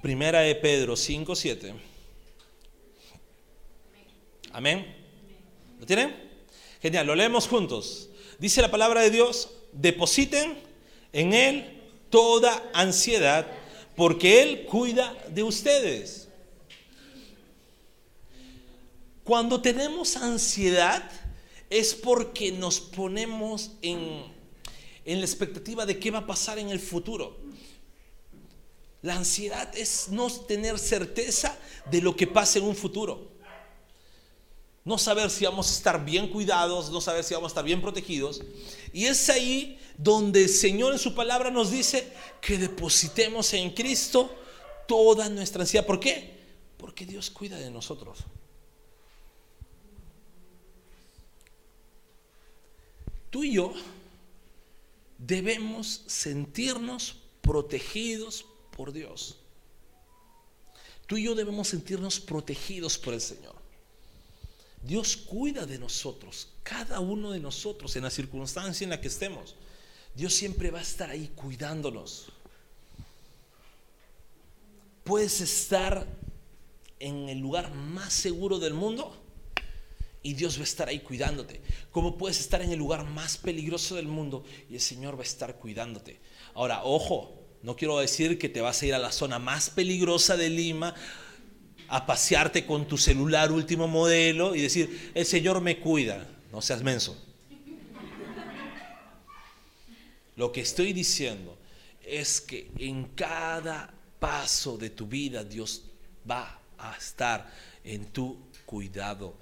Primera 0.00 0.40
de 0.40 0.54
Pedro 0.54 0.96
5, 0.96 1.36
7. 1.36 1.74
Amén. 4.52 4.96
¿Lo 5.78 5.86
tienen? 5.86 6.30
Genial, 6.80 7.06
lo 7.06 7.14
leemos 7.14 7.46
juntos. 7.46 8.09
Dice 8.40 8.62
la 8.62 8.70
palabra 8.70 9.02
de 9.02 9.10
Dios, 9.10 9.50
depositen 9.70 10.58
en 11.12 11.34
Él 11.34 11.82
toda 12.08 12.70
ansiedad, 12.72 13.46
porque 13.94 14.42
Él 14.42 14.64
cuida 14.64 15.14
de 15.28 15.42
ustedes. 15.42 16.26
Cuando 19.24 19.60
tenemos 19.60 20.16
ansiedad 20.16 21.08
es 21.68 21.94
porque 21.94 22.50
nos 22.50 22.80
ponemos 22.80 23.72
en, 23.82 24.24
en 25.04 25.18
la 25.18 25.26
expectativa 25.26 25.84
de 25.84 25.98
qué 25.98 26.10
va 26.10 26.20
a 26.20 26.26
pasar 26.26 26.58
en 26.58 26.70
el 26.70 26.80
futuro. 26.80 27.36
La 29.02 29.16
ansiedad 29.16 29.70
es 29.76 30.08
no 30.08 30.30
tener 30.30 30.78
certeza 30.78 31.58
de 31.90 32.00
lo 32.00 32.16
que 32.16 32.26
pase 32.26 32.58
en 32.58 32.64
un 32.64 32.74
futuro. 32.74 33.29
No 34.84 34.96
saber 34.96 35.30
si 35.30 35.44
vamos 35.44 35.68
a 35.68 35.74
estar 35.74 36.04
bien 36.04 36.28
cuidados, 36.28 36.90
no 36.90 37.00
saber 37.00 37.22
si 37.22 37.34
vamos 37.34 37.48
a 37.48 37.52
estar 37.52 37.64
bien 37.64 37.82
protegidos. 37.82 38.42
Y 38.92 39.06
es 39.06 39.28
ahí 39.28 39.78
donde 39.98 40.44
el 40.44 40.48
Señor 40.48 40.92
en 40.92 40.98
su 40.98 41.14
palabra 41.14 41.50
nos 41.50 41.70
dice 41.70 42.10
que 42.40 42.56
depositemos 42.56 43.52
en 43.52 43.70
Cristo 43.70 44.34
toda 44.88 45.28
nuestra 45.28 45.62
ansiedad. 45.62 45.86
¿Por 45.86 46.00
qué? 46.00 46.40
Porque 46.78 47.04
Dios 47.04 47.30
cuida 47.30 47.58
de 47.58 47.70
nosotros. 47.70 48.20
Tú 53.28 53.44
y 53.44 53.52
yo 53.52 53.72
debemos 55.18 56.02
sentirnos 56.06 57.16
protegidos 57.42 58.46
por 58.76 58.92
Dios. 58.92 59.36
Tú 61.06 61.16
y 61.16 61.24
yo 61.24 61.34
debemos 61.34 61.68
sentirnos 61.68 62.18
protegidos 62.18 62.98
por 62.98 63.14
el 63.14 63.20
Señor. 63.20 63.59
Dios 64.82 65.16
cuida 65.16 65.66
de 65.66 65.78
nosotros, 65.78 66.48
cada 66.62 67.00
uno 67.00 67.32
de 67.32 67.40
nosotros, 67.40 67.94
en 67.96 68.04
la 68.04 68.10
circunstancia 68.10 68.84
en 68.84 68.90
la 68.90 69.00
que 69.00 69.08
estemos. 69.08 69.54
Dios 70.14 70.34
siempre 70.34 70.70
va 70.70 70.78
a 70.78 70.82
estar 70.82 71.10
ahí 71.10 71.30
cuidándonos. 71.34 72.26
Puedes 75.04 75.40
estar 75.40 76.06
en 76.98 77.28
el 77.28 77.38
lugar 77.38 77.74
más 77.74 78.12
seguro 78.12 78.58
del 78.58 78.74
mundo 78.74 79.16
y 80.22 80.34
Dios 80.34 80.56
va 80.56 80.62
a 80.62 80.64
estar 80.64 80.88
ahí 80.88 81.00
cuidándote. 81.00 81.60
Como 81.90 82.16
puedes 82.18 82.40
estar 82.40 82.60
en 82.62 82.70
el 82.70 82.78
lugar 82.78 83.04
más 83.04 83.36
peligroso 83.36 83.96
del 83.96 84.06
mundo 84.06 84.44
y 84.68 84.74
el 84.74 84.80
Señor 84.80 85.16
va 85.16 85.20
a 85.20 85.24
estar 85.24 85.56
cuidándote. 85.56 86.20
Ahora, 86.54 86.84
ojo, 86.84 87.40
no 87.62 87.76
quiero 87.76 87.98
decir 87.98 88.38
que 88.38 88.48
te 88.48 88.60
vas 88.60 88.82
a 88.82 88.86
ir 88.86 88.94
a 88.94 88.98
la 88.98 89.12
zona 89.12 89.38
más 89.38 89.70
peligrosa 89.70 90.36
de 90.36 90.50
Lima 90.50 90.94
a 91.90 92.06
pasearte 92.06 92.64
con 92.64 92.86
tu 92.86 92.96
celular 92.96 93.50
último 93.50 93.88
modelo 93.88 94.54
y 94.54 94.62
decir, 94.62 95.10
el 95.12 95.26
Señor 95.26 95.60
me 95.60 95.78
cuida. 95.80 96.24
No 96.52 96.62
seas 96.62 96.82
menso. 96.82 97.20
Lo 100.36 100.52
que 100.52 100.60
estoy 100.60 100.92
diciendo 100.92 101.58
es 102.04 102.40
que 102.40 102.70
en 102.78 103.06
cada 103.16 103.92
paso 104.20 104.78
de 104.78 104.90
tu 104.90 105.06
vida 105.06 105.42
Dios 105.42 105.82
va 106.28 106.60
a 106.78 106.96
estar 106.96 107.52
en 107.82 108.06
tu 108.06 108.38
cuidado. 108.64 109.34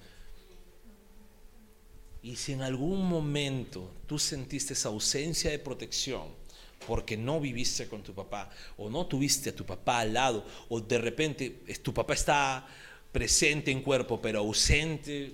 Y 2.22 2.34
si 2.36 2.54
en 2.54 2.62
algún 2.62 3.06
momento 3.06 3.92
tú 4.06 4.18
sentiste 4.18 4.72
esa 4.72 4.88
ausencia 4.88 5.50
de 5.50 5.58
protección, 5.58 6.37
porque 6.86 7.16
no 7.16 7.40
viviste 7.40 7.88
con 7.88 8.02
tu 8.02 8.14
papá 8.14 8.50
o 8.76 8.88
no 8.88 9.06
tuviste 9.06 9.50
a 9.50 9.56
tu 9.56 9.64
papá 9.64 10.00
al 10.00 10.14
lado 10.14 10.44
o 10.68 10.80
de 10.80 10.98
repente 10.98 11.50
tu 11.82 11.92
papá 11.92 12.14
está 12.14 12.66
presente 13.12 13.70
en 13.70 13.82
cuerpo 13.82 14.20
pero 14.20 14.40
ausente, 14.40 15.32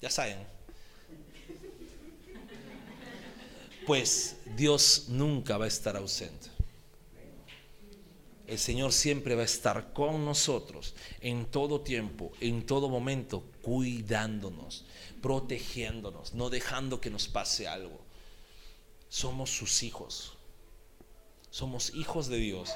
ya 0.00 0.10
saben. 0.10 0.38
Pues 3.86 4.36
Dios 4.56 5.06
nunca 5.08 5.56
va 5.58 5.64
a 5.64 5.68
estar 5.68 5.96
ausente. 5.96 6.48
El 8.46 8.58
Señor 8.58 8.92
siempre 8.92 9.36
va 9.36 9.42
a 9.42 9.44
estar 9.44 9.92
con 9.92 10.24
nosotros 10.24 10.94
en 11.20 11.46
todo 11.46 11.82
tiempo, 11.82 12.32
en 12.40 12.66
todo 12.66 12.88
momento, 12.88 13.44
cuidándonos, 13.62 14.84
protegiéndonos, 15.22 16.34
no 16.34 16.50
dejando 16.50 17.00
que 17.00 17.10
nos 17.10 17.28
pase 17.28 17.68
algo. 17.68 18.09
Somos 19.10 19.50
sus 19.50 19.82
hijos. 19.82 20.38
Somos 21.50 21.92
hijos 21.96 22.28
de 22.28 22.38
Dios. 22.38 22.70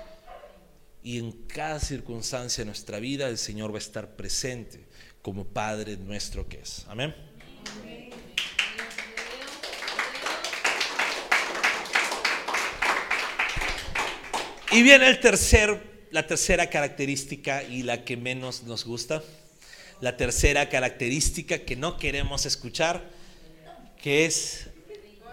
Y 1.03 1.18
en 1.18 1.31
cada 1.47 1.79
circunstancia 1.79 2.62
de 2.62 2.66
nuestra 2.66 2.99
vida 2.99 3.29
el 3.29 3.38
Señor 3.38 3.70
va 3.70 3.77
a 3.77 3.79
estar 3.79 4.16
presente 4.16 4.85
como 5.23 5.44
Padre 5.44 5.97
nuestro 5.97 6.49
que 6.49 6.59
es. 6.59 6.85
Amén. 6.88 7.14
Y 14.73 14.83
viene 14.83 15.09
el 15.09 15.20
tercer, 15.20 16.09
la 16.11 16.27
tercera 16.27 16.68
característica 16.68 17.62
y 17.62 17.85
la 17.85 18.05
que 18.05 18.16
menos 18.16 18.64
nos 18.64 18.85
gusta. 18.85 19.23
La 20.01 20.16
tercera 20.16 20.68
característica 20.68 21.61
que 21.61 21.77
no 21.77 21.97
queremos 21.97 22.44
escuchar, 22.44 23.09
que 24.03 24.27
es 24.27 24.68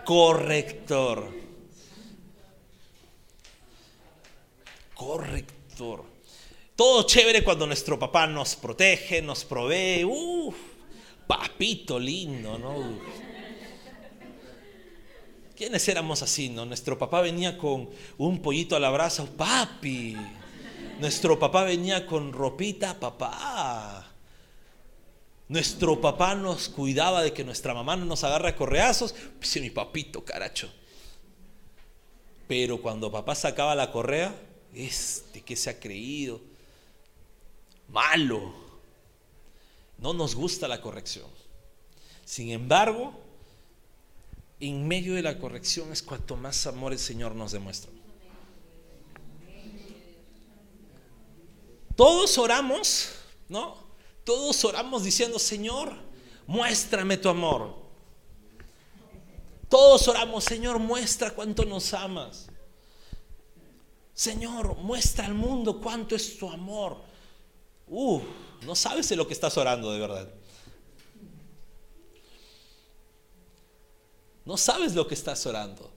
corrector. 0.05 1.31
Corrector. 4.93 6.05
Todo 6.75 7.03
chévere 7.03 7.43
cuando 7.43 7.67
nuestro 7.67 7.97
papá 7.99 8.27
nos 8.27 8.55
protege, 8.55 9.21
nos 9.21 9.45
provee. 9.45 10.03
Uf, 10.03 10.55
papito 11.27 11.99
lindo, 11.99 12.57
¿no? 12.57 12.99
¿Quiénes 15.55 15.87
éramos 15.87 16.23
así, 16.23 16.49
no? 16.49 16.65
Nuestro 16.65 16.97
papá 16.97 17.21
venía 17.21 17.57
con 17.57 17.89
un 18.17 18.41
pollito 18.41 18.75
a 18.75 18.79
la 18.79 18.89
brasa, 18.89 19.25
papi. 19.25 20.17
Nuestro 20.99 21.37
papá 21.37 21.63
venía 21.63 22.05
con 22.07 22.33
ropita, 22.33 22.99
papá. 22.99 24.10
Nuestro 25.51 25.99
papá 25.99 26.33
nos 26.33 26.69
cuidaba 26.69 27.21
de 27.21 27.33
que 27.33 27.43
nuestra 27.43 27.73
mamá 27.73 27.97
no 27.97 28.05
nos 28.05 28.23
agarra 28.23 28.55
correazos. 28.55 29.13
Pues 29.37 29.59
mi 29.59 29.69
papito, 29.69 30.23
caracho. 30.23 30.71
Pero 32.47 32.81
cuando 32.81 33.11
papá 33.11 33.35
sacaba 33.35 33.75
la 33.75 33.91
correa, 33.91 34.33
este 34.73 35.41
que 35.41 35.57
se 35.57 35.69
ha 35.69 35.77
creído, 35.77 36.39
malo. 37.89 38.53
No 39.97 40.13
nos 40.13 40.35
gusta 40.35 40.69
la 40.69 40.79
corrección. 40.79 41.27
Sin 42.23 42.51
embargo, 42.51 43.13
en 44.61 44.87
medio 44.87 45.15
de 45.15 45.21
la 45.21 45.37
corrección 45.37 45.91
es 45.91 46.01
cuanto 46.01 46.37
más 46.37 46.65
amor 46.65 46.93
el 46.93 46.99
Señor 46.99 47.35
nos 47.35 47.51
demuestra. 47.51 47.91
Todos 51.97 52.37
oramos, 52.37 53.11
¿no? 53.49 53.80
Todos 54.23 54.63
oramos 54.65 55.03
diciendo, 55.03 55.39
Señor, 55.39 55.93
muéstrame 56.47 57.17
tu 57.17 57.29
amor. 57.29 57.75
Todos 59.69 60.07
oramos, 60.07 60.43
Señor, 60.43 60.79
muestra 60.79 61.31
cuánto 61.31 61.65
nos 61.65 61.93
amas. 61.93 62.47
Señor, 64.13 64.75
muestra 64.77 65.25
al 65.25 65.33
mundo 65.33 65.79
cuánto 65.79 66.15
es 66.15 66.37
tu 66.37 66.49
amor. 66.49 66.97
Uh, 67.87 68.21
no 68.63 68.75
sabes 68.75 69.09
de 69.09 69.15
lo 69.15 69.25
que 69.25 69.33
estás 69.33 69.57
orando 69.57 69.91
de 69.91 69.99
verdad. 69.99 70.29
No 74.45 74.57
sabes 74.57 74.93
lo 74.93 75.07
que 75.07 75.13
estás 75.13 75.45
orando. 75.45 75.91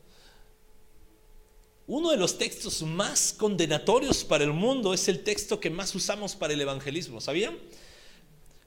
Uno 1.87 2.11
de 2.11 2.17
los 2.17 2.39
textos 2.39 2.83
más 2.83 3.35
condenatorios 3.37 4.25
para 4.25 4.45
el 4.45 4.53
mundo 4.53 4.95
es 4.95 5.09
el 5.09 5.23
texto 5.23 5.61
que 5.61 5.69
más 5.69 5.95
usamos 5.95 6.35
para 6.35 6.55
el 6.55 6.61
evangelismo, 6.61 7.21
¿sabían? 7.21 7.59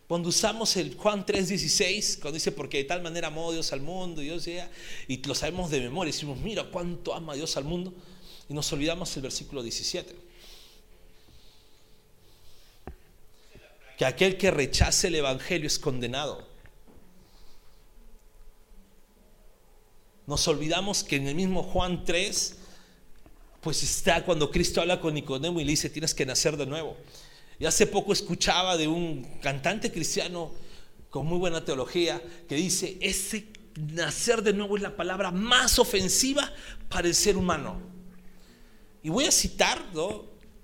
Cuando 0.07 0.29
usamos 0.29 0.77
el 0.77 0.95
Juan 0.95 1.25
3:16, 1.25 2.19
cuando 2.21 2.35
dice, 2.35 2.53
porque 2.53 2.77
de 2.77 2.83
tal 2.85 3.01
manera 3.01 3.27
amó 3.27 3.51
Dios 3.51 3.73
al 3.73 3.81
mundo, 3.81 4.21
Dios 4.21 4.45
ya, 4.45 4.71
y 5.07 5.21
lo 5.23 5.35
sabemos 5.35 5.69
de 5.69 5.81
memoria, 5.81 6.13
decimos, 6.13 6.39
mira 6.39 6.63
cuánto 6.63 7.13
ama 7.13 7.35
Dios 7.35 7.57
al 7.57 7.65
mundo, 7.65 7.93
y 8.47 8.53
nos 8.53 8.71
olvidamos 8.71 9.13
el 9.17 9.23
versículo 9.23 9.61
17. 9.61 10.15
Que 13.97 14.05
aquel 14.05 14.37
que 14.37 14.49
rechace 14.51 15.07
el 15.07 15.15
Evangelio 15.15 15.67
es 15.67 15.77
condenado. 15.77 16.47
Nos 20.25 20.47
olvidamos 20.47 21.03
que 21.03 21.17
en 21.17 21.27
el 21.27 21.35
mismo 21.35 21.63
Juan 21.63 22.05
3, 22.05 22.55
pues 23.59 23.83
está 23.83 24.23
cuando 24.23 24.51
Cristo 24.51 24.79
habla 24.79 25.01
con 25.01 25.13
Nicodemo 25.13 25.59
y 25.59 25.65
le 25.65 25.71
dice, 25.71 25.89
tienes 25.89 26.13
que 26.13 26.25
nacer 26.25 26.55
de 26.55 26.65
nuevo. 26.65 26.95
Y 27.59 27.65
hace 27.65 27.87
poco 27.87 28.13
escuchaba 28.13 28.77
de 28.77 28.87
un 28.87 29.23
cantante 29.41 29.91
cristiano 29.91 30.51
con 31.09 31.25
muy 31.25 31.39
buena 31.39 31.65
teología 31.65 32.21
que 32.47 32.55
dice, 32.55 32.97
ese 33.01 33.47
nacer 33.75 34.41
de 34.43 34.53
nuevo 34.53 34.75
es 34.75 34.83
la 34.83 34.95
palabra 34.95 35.31
más 35.31 35.79
ofensiva 35.79 36.51
para 36.89 37.07
el 37.07 37.15
ser 37.15 37.37
humano. 37.37 37.79
Y 39.01 39.09
voy 39.09 39.25
a 39.25 39.31
citar 39.31 39.83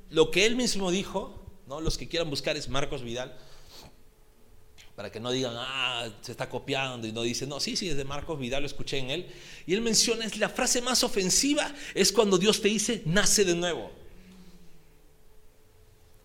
lo 0.09 0.31
que 0.31 0.45
él 0.45 0.55
mismo 0.55 0.91
dijo, 0.91 1.43
¿no? 1.67 1.81
los 1.81 1.97
que 1.97 2.07
quieran 2.07 2.29
buscar 2.29 2.57
es 2.57 2.69
Marcos 2.69 3.01
Vidal, 3.03 3.37
para 4.95 5.11
que 5.11 5.19
no 5.19 5.31
digan, 5.31 5.53
ah, 5.57 6.07
se 6.21 6.31
está 6.31 6.49
copiando 6.49 7.07
y 7.07 7.11
no 7.11 7.23
dicen, 7.23 7.49
no, 7.49 7.59
sí, 7.59 7.75
sí, 7.75 7.89
es 7.89 7.97
de 7.97 8.03
Marcos 8.03 8.37
Vidal, 8.37 8.61
lo 8.61 8.67
escuché 8.67 8.99
en 8.99 9.09
él. 9.09 9.31
Y 9.65 9.73
él 9.73 9.81
menciona, 9.81 10.25
es 10.25 10.37
la 10.37 10.49
frase 10.49 10.81
más 10.81 11.03
ofensiva 11.03 11.73
es 11.95 12.11
cuando 12.11 12.37
Dios 12.37 12.61
te 12.61 12.67
dice, 12.67 13.01
nace 13.05 13.43
de 13.43 13.55
nuevo. 13.55 14.02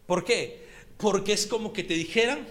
¿Por 0.09 0.25
qué? 0.25 0.65
Porque 0.97 1.35
es 1.35 1.47
como 1.47 1.75
que 1.75 1.85
te 1.85 1.93
dijeran, 1.93 2.49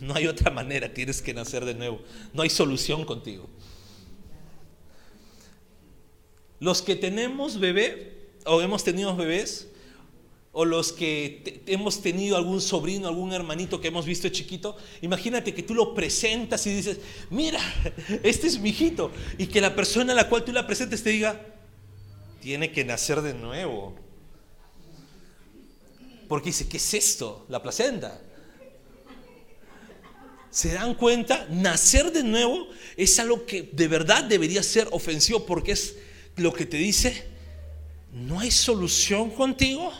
no 0.00 0.16
hay 0.16 0.26
otra 0.26 0.50
manera, 0.50 0.92
tienes 0.92 1.22
que 1.22 1.32
nacer 1.32 1.64
de 1.64 1.74
nuevo. 1.74 2.02
No 2.34 2.42
hay 2.42 2.50
solución 2.50 3.04
contigo. 3.04 3.48
Los 6.58 6.82
que 6.82 6.96
tenemos 6.96 7.60
bebé 7.60 8.30
o 8.46 8.60
hemos 8.62 8.82
tenido 8.82 9.14
bebés, 9.14 9.68
o 10.50 10.64
los 10.64 10.92
que 10.92 11.62
hemos 11.66 12.02
tenido 12.02 12.36
algún 12.36 12.60
sobrino, 12.60 13.06
algún 13.06 13.32
hermanito 13.32 13.80
que 13.80 13.88
hemos 13.88 14.04
visto 14.04 14.28
chiquito, 14.28 14.76
imagínate 15.00 15.54
que 15.54 15.62
tú 15.62 15.76
lo 15.76 15.94
presentas 15.94 16.66
y 16.66 16.74
dices, 16.74 16.98
mira, 17.30 17.60
este 18.24 18.48
es 18.48 18.58
mi 18.58 18.70
hijito, 18.70 19.12
y 19.38 19.46
que 19.46 19.60
la 19.60 19.76
persona 19.76 20.14
a 20.14 20.16
la 20.16 20.28
cual 20.28 20.44
tú 20.44 20.50
la 20.50 20.66
presentes 20.66 21.04
te 21.04 21.10
diga, 21.10 21.40
tiene 22.40 22.72
que 22.72 22.84
nacer 22.84 23.22
de 23.22 23.34
nuevo. 23.34 24.07
Porque 26.28 26.50
dice, 26.50 26.68
¿qué 26.68 26.76
es 26.76 26.94
esto? 26.94 27.46
La 27.48 27.62
placenta. 27.62 28.20
¿Se 30.50 30.72
dan 30.72 30.94
cuenta? 30.94 31.46
Nacer 31.50 32.12
de 32.12 32.22
nuevo 32.22 32.68
es 32.96 33.18
algo 33.18 33.46
que 33.46 33.70
de 33.72 33.88
verdad 33.88 34.24
debería 34.24 34.62
ser 34.62 34.88
ofensivo 34.92 35.44
porque 35.44 35.72
es 35.72 35.96
lo 36.36 36.52
que 36.52 36.66
te 36.66 36.76
dice, 36.76 37.26
no 38.12 38.40
hay 38.40 38.50
solución 38.50 39.30
contigo 39.30 39.92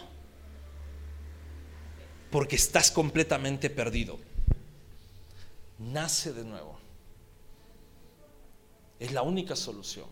porque 2.30 2.56
estás 2.56 2.90
completamente 2.90 3.70
perdido. 3.70 4.18
Nace 5.78 6.32
de 6.32 6.44
nuevo. 6.44 6.78
Es 8.98 9.12
la 9.12 9.22
única 9.22 9.54
solución. 9.54 10.06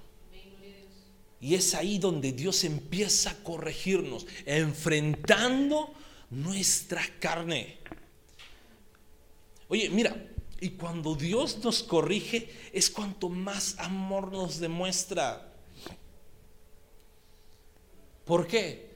Y 1.40 1.54
es 1.54 1.74
ahí 1.74 1.98
donde 1.98 2.32
Dios 2.32 2.64
empieza 2.64 3.30
a 3.30 3.42
corregirnos, 3.42 4.26
enfrentando 4.46 5.92
nuestra 6.30 7.02
carne. 7.20 7.78
Oye, 9.68 9.90
mira, 9.90 10.16
y 10.60 10.70
cuando 10.70 11.14
Dios 11.14 11.58
nos 11.62 11.82
corrige 11.82 12.50
es 12.72 12.90
cuanto 12.90 13.28
más 13.28 13.78
amor 13.78 14.32
nos 14.32 14.58
demuestra. 14.58 15.52
¿Por 18.24 18.46
qué? 18.46 18.86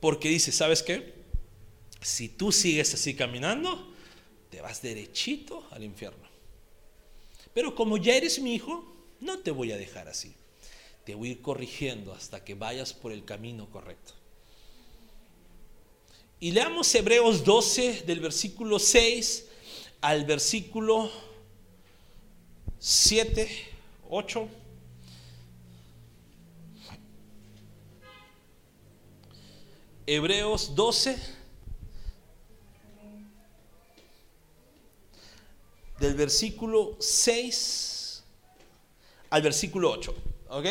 Porque 0.00 0.28
dice, 0.28 0.52
¿sabes 0.52 0.82
qué? 0.82 1.14
Si 2.00 2.28
tú 2.28 2.52
sigues 2.52 2.92
así 2.94 3.14
caminando, 3.14 3.94
te 4.50 4.60
vas 4.60 4.82
derechito 4.82 5.66
al 5.70 5.84
infierno. 5.84 6.28
Pero 7.54 7.74
como 7.74 7.96
ya 7.96 8.14
eres 8.14 8.40
mi 8.40 8.54
hijo, 8.54 8.84
no 9.20 9.38
te 9.38 9.50
voy 9.50 9.72
a 9.72 9.76
dejar 9.76 10.08
así. 10.08 10.34
te 11.04 11.16
voy 11.16 11.28
a 11.28 11.32
ir 11.32 11.42
corrigiendo 11.42 12.12
hasta 12.12 12.44
que 12.44 12.54
vayas 12.54 12.92
por 12.94 13.10
el 13.10 13.24
camino 13.24 13.68
correcto. 13.70 14.21
Y 16.42 16.50
leamos 16.50 16.92
Hebreos 16.92 17.44
12 17.44 18.02
del 18.04 18.18
versículo 18.18 18.80
6 18.80 19.46
al 20.00 20.24
versículo 20.24 21.08
7, 22.80 23.48
8. 24.10 24.48
Hebreos 30.04 30.74
12 30.74 31.16
del 36.00 36.14
versículo 36.16 36.96
6 36.98 38.24
al 39.30 39.42
versículo 39.42 39.92
8. 39.92 40.12
¿Ok? 40.48 40.66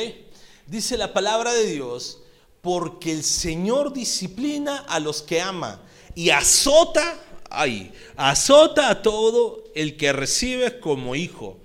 Dice 0.68 0.98
la 0.98 1.14
palabra 1.14 1.54
de 1.54 1.66
Dios, 1.68 2.21
porque 2.62 3.12
el 3.12 3.24
Señor 3.24 3.94
disciplina 3.94 4.78
a 4.88 5.00
los 5.00 5.22
que 5.22 5.42
ama 5.42 5.82
y 6.16 6.30
azota, 6.30 7.20
ay, 7.50 7.92
azota 8.16 8.90
a 8.90 9.02
todo 9.02 9.64
el 9.76 9.98
que 9.98 10.14
recibe 10.14 10.80
como 10.80 11.16
hijo. 11.16 11.58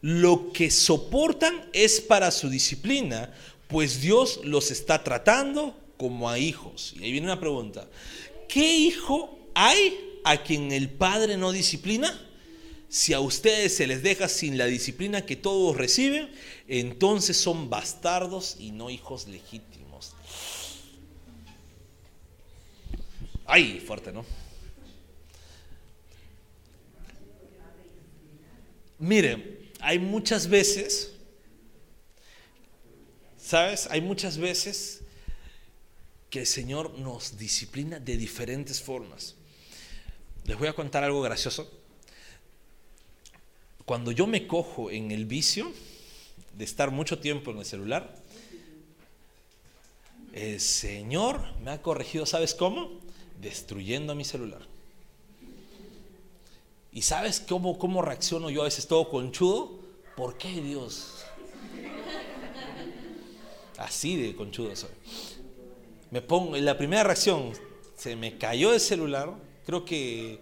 Lo 0.00 0.52
que 0.52 0.70
soportan 0.70 1.68
es 1.72 2.00
para 2.00 2.32
su 2.32 2.50
disciplina, 2.50 3.32
pues 3.68 4.00
Dios 4.00 4.40
los 4.42 4.72
está 4.72 5.04
tratando 5.04 5.76
como 5.96 6.28
a 6.28 6.38
hijos. 6.38 6.94
Y 6.98 7.04
ahí 7.04 7.12
viene 7.12 7.28
una 7.28 7.38
pregunta. 7.38 7.88
¿Qué 8.48 8.76
hijo 8.76 9.38
hay 9.54 10.18
a 10.24 10.42
quien 10.42 10.72
el 10.72 10.90
padre 10.90 11.36
no 11.36 11.52
disciplina? 11.52 12.20
Si 12.88 13.14
a 13.14 13.20
ustedes 13.20 13.76
se 13.76 13.86
les 13.86 14.02
deja 14.02 14.28
sin 14.28 14.58
la 14.58 14.66
disciplina 14.66 15.24
que 15.24 15.36
todos 15.36 15.76
reciben, 15.76 16.30
entonces 16.66 17.36
son 17.36 17.70
bastardos 17.70 18.56
y 18.58 18.72
no 18.72 18.90
hijos 18.90 19.28
legítimos. 19.28 19.71
Ay, 23.54 23.80
fuerte, 23.80 24.10
¿no? 24.10 24.24
Miren, 28.98 29.70
hay 29.78 29.98
muchas 29.98 30.48
veces, 30.48 31.12
¿sabes? 33.36 33.88
Hay 33.90 34.00
muchas 34.00 34.38
veces 34.38 35.02
que 36.30 36.40
el 36.40 36.46
Señor 36.46 36.98
nos 36.98 37.36
disciplina 37.36 38.00
de 38.00 38.16
diferentes 38.16 38.80
formas. 38.80 39.34
Les 40.46 40.58
voy 40.58 40.68
a 40.68 40.72
contar 40.72 41.04
algo 41.04 41.20
gracioso 41.20 41.70
cuando 43.84 44.12
yo 44.12 44.26
me 44.26 44.46
cojo 44.46 44.90
en 44.90 45.10
el 45.10 45.26
vicio 45.26 45.70
de 46.56 46.64
estar 46.64 46.90
mucho 46.90 47.18
tiempo 47.18 47.50
en 47.50 47.58
el 47.58 47.66
celular, 47.66 48.16
el 50.32 50.58
Señor 50.58 51.54
me 51.60 51.72
ha 51.72 51.82
corregido, 51.82 52.24
¿sabes 52.24 52.54
cómo? 52.54 53.11
Destruyendo 53.42 54.14
mi 54.14 54.24
celular. 54.24 54.62
¿Y 56.92 57.02
sabes 57.02 57.40
cómo, 57.40 57.76
cómo 57.76 58.00
reacciono 58.00 58.50
yo 58.50 58.60
a 58.60 58.66
veces 58.66 58.86
todo 58.86 59.08
conchudo? 59.08 59.80
¿Por 60.16 60.38
qué 60.38 60.60
Dios? 60.60 61.24
Así 63.78 64.16
de 64.16 64.36
conchudo 64.36 64.76
soy. 64.76 64.90
Me 66.12 66.22
pongo, 66.22 66.54
en 66.54 66.64
la 66.64 66.78
primera 66.78 67.02
reacción, 67.02 67.52
se 67.96 68.14
me 68.14 68.38
cayó 68.38 68.72
el 68.74 68.78
celular, 68.78 69.34
creo 69.66 69.84
que 69.84 70.38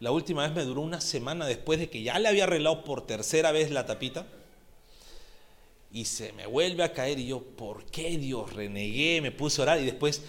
la 0.00 0.10
última 0.10 0.42
vez 0.42 0.54
me 0.54 0.64
duró 0.64 0.82
una 0.82 1.00
semana 1.00 1.46
después 1.46 1.78
de 1.78 1.88
que 1.88 2.02
ya 2.02 2.18
le 2.18 2.28
había 2.28 2.44
arreglado 2.44 2.84
por 2.84 3.06
tercera 3.06 3.50
vez 3.50 3.70
la 3.70 3.86
tapita. 3.86 4.26
Y 5.90 6.04
se 6.04 6.34
me 6.34 6.46
vuelve 6.46 6.84
a 6.84 6.92
caer 6.92 7.18
y 7.18 7.28
yo, 7.28 7.40
¿por 7.40 7.86
qué 7.86 8.18
Dios? 8.18 8.52
Renegué, 8.52 9.22
me 9.22 9.30
puse 9.30 9.62
a 9.62 9.64
orar 9.64 9.80
y 9.80 9.86
después 9.86 10.22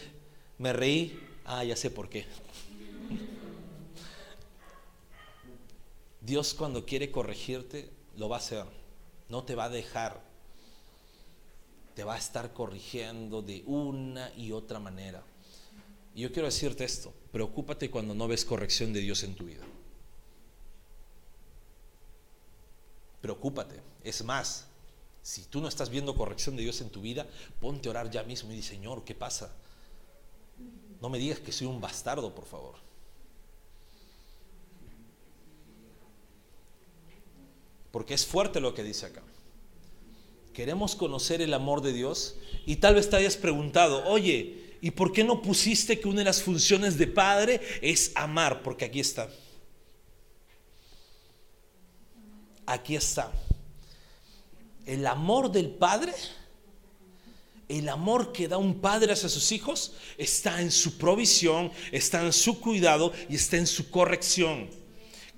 me 0.58 0.72
reí. 0.72 1.20
Ah, 1.46 1.64
ya 1.64 1.76
sé 1.76 1.90
por 1.90 2.10
qué. 2.10 2.26
Dios 6.22 6.54
cuando 6.54 6.86
quiere 6.86 7.12
corregirte, 7.12 7.90
lo 8.16 8.30
va 8.30 8.38
a 8.38 8.40
hacer. 8.40 8.66
No 9.28 9.44
te 9.44 9.56
va 9.56 9.66
a 9.66 9.70
dejar. 9.70 10.22
Te 11.96 12.04
va 12.04 12.16
a 12.16 12.18
estar 12.18 12.54
corrigiendo 12.54 13.42
de 13.42 13.64
una 13.66 14.32
y 14.36 14.52
otra 14.52 14.80
manera. 14.80 15.24
Y 16.16 16.22
yo 16.22 16.32
quiero 16.32 16.48
decirte 16.48 16.86
esto, 16.86 17.14
preocúpate 17.32 17.90
cuando 17.90 18.14
no 18.14 18.28
ves 18.28 18.46
corrección 18.46 18.94
de 18.94 19.02
Dios 19.02 19.24
en 19.24 19.36
tu 19.36 19.46
vida. 19.46 19.64
Preocúpate. 23.22 23.82
Es 24.04 24.24
más, 24.24 24.68
si 25.22 25.44
tú 25.46 25.62
no 25.62 25.68
estás 25.68 25.90
viendo 25.90 26.16
corrección 26.16 26.56
de 26.56 26.64
Dios 26.64 26.82
en 26.82 26.90
tu 26.90 27.02
vida, 27.02 27.28
ponte 27.60 27.88
a 27.90 27.92
orar 27.92 28.12
ya 28.12 28.24
mismo 28.24 28.52
y 28.52 28.56
di, 28.56 28.62
Señor, 28.62 29.04
¿qué 29.04 29.16
pasa? 29.16 29.52
No 31.04 31.10
me 31.10 31.20
digas 31.20 31.40
que 31.40 31.52
soy 31.52 31.68
un 31.68 31.80
bastardo, 31.80 32.34
por 32.34 32.46
favor. 32.46 32.76
Porque 37.92 38.16
es 38.16 38.26
fuerte 38.26 38.60
lo 38.60 38.74
que 38.74 38.82
dice 38.82 39.06
acá. 39.06 39.22
Queremos 40.52 40.96
conocer 40.96 41.44
el 41.44 41.54
amor 41.54 41.82
de 41.82 41.94
Dios 41.94 42.38
y 42.66 42.78
tal 42.78 42.96
vez 42.96 43.08
te 43.08 43.18
hayas 43.18 43.38
preguntado, 43.38 44.04
oye, 44.08 44.64
¿Y 44.84 44.92
por 44.92 45.14
qué 45.14 45.24
no 45.24 45.42
pusiste 45.42 45.98
que 45.98 46.10
una 46.10 46.18
de 46.18 46.26
las 46.26 46.42
funciones 46.42 46.98
de 46.98 47.08
padre 47.08 47.62
es 47.82 48.12
amar? 48.16 48.62
Porque 48.62 48.84
aquí 48.84 49.00
está. 49.00 49.30
Aquí 52.66 52.94
está. 52.98 53.32
El 54.86 55.08
amor 55.08 55.54
del 55.54 55.70
padre, 55.70 56.14
el 57.70 57.90
amor 57.90 58.32
que 58.32 58.48
da 58.48 58.58
un 58.58 58.80
padre 58.82 59.14
hacia 59.14 59.30
sus 59.30 59.52
hijos, 59.52 59.94
está 60.18 60.62
en 60.62 60.72
su 60.72 60.98
provisión, 60.98 61.72
está 61.92 62.22
en 62.22 62.34
su 62.34 62.60
cuidado 62.60 63.14
y 63.30 63.36
está 63.36 63.58
en 63.58 63.68
su 63.68 63.90
corrección. 63.90 64.70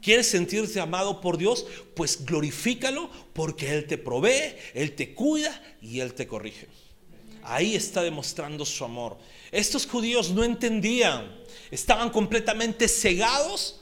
¿Quieres 0.02 0.28
sentirte 0.28 0.80
amado 0.80 1.20
por 1.20 1.38
Dios? 1.38 1.66
Pues 1.96 2.26
glorifícalo 2.26 3.10
porque 3.34 3.74
Él 3.74 3.88
te 3.88 3.98
provee, 3.98 4.56
Él 4.74 4.94
te 4.94 5.16
cuida 5.16 5.62
y 5.82 6.00
Él 6.00 6.14
te 6.14 6.28
corrige. 6.28 6.68
Ahí 7.44 7.76
está 7.76 8.04
demostrando 8.04 8.66
su 8.66 8.84
amor. 8.84 9.18
Estos 9.52 9.86
judíos 9.86 10.32
no 10.32 10.44
entendían, 10.44 11.36
estaban 11.72 12.10
completamente 12.10 12.88
cegados 12.88 13.82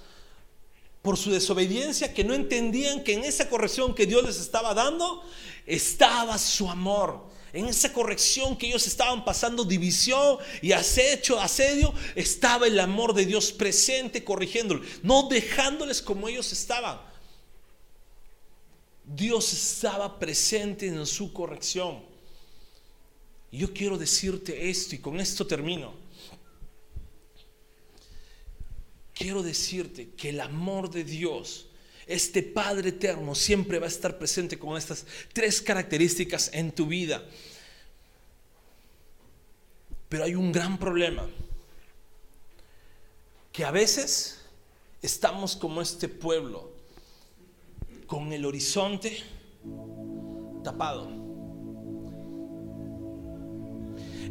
por 1.02 1.18
su 1.18 1.32
desobediencia, 1.32 2.14
que 2.14 2.24
no 2.24 2.34
entendían 2.34 3.04
que 3.04 3.14
en 3.14 3.26
esa 3.26 3.50
corrección 3.50 3.94
que 3.94 4.06
Dios 4.06 4.24
les 4.24 4.40
estaba 4.40 4.74
dando 4.74 5.24
estaba 5.66 6.38
su 6.38 6.70
amor. 6.70 7.33
En 7.54 7.68
esa 7.68 7.94
corrección 7.94 8.58
que 8.58 8.66
ellos 8.66 8.88
estaban 8.88 9.24
pasando 9.24 9.64
división 9.64 10.40
y 10.60 10.72
acecho, 10.72 11.40
asedio, 11.40 11.94
estaba 12.16 12.66
el 12.66 12.80
amor 12.80 13.14
de 13.14 13.28
Dios 13.28 13.52
presente 13.52 14.24
corrigiéndolos, 14.24 14.86
no 15.04 15.30
dejándoles 15.30 16.02
como 16.02 16.28
ellos 16.28 16.52
estaban. 16.52 17.00
Dios 19.06 19.54
estaba 19.54 20.18
presente 20.18 20.88
en 20.88 21.06
su 21.06 21.32
corrección. 21.32 22.02
Yo 23.52 23.72
quiero 23.72 24.00
decirte 24.00 24.72
esto 24.72 24.96
y 24.96 24.98
con 24.98 25.20
esto 25.20 25.46
termino. 25.46 25.94
Quiero 29.14 29.44
decirte 29.44 30.10
que 30.18 30.30
el 30.30 30.42
amor 30.42 30.90
de 30.90 31.04
Dios, 31.04 31.68
este 32.08 32.44
Padre 32.44 32.90
eterno, 32.90 33.36
siempre 33.36 33.80
va 33.80 33.86
a 33.86 33.90
estar 33.90 34.18
presente 34.18 34.58
con 34.58 34.78
estas 34.78 35.06
tres 35.32 35.62
características 35.62 36.50
en 36.54 36.72
tu 36.72 36.88
vida. 36.88 37.24
Pero 40.10 40.24
hay 40.26 40.36
un 40.36 40.52
gran 40.52 40.78
problema, 40.78 41.28
que 43.52 43.66
a 43.66 43.72
veces 43.72 44.42
estamos 45.02 45.56
como 45.56 45.82
este 45.82 46.08
pueblo, 46.08 46.72
con 48.08 48.32
el 48.32 48.46
horizonte 48.46 49.24
tapado 50.64 51.24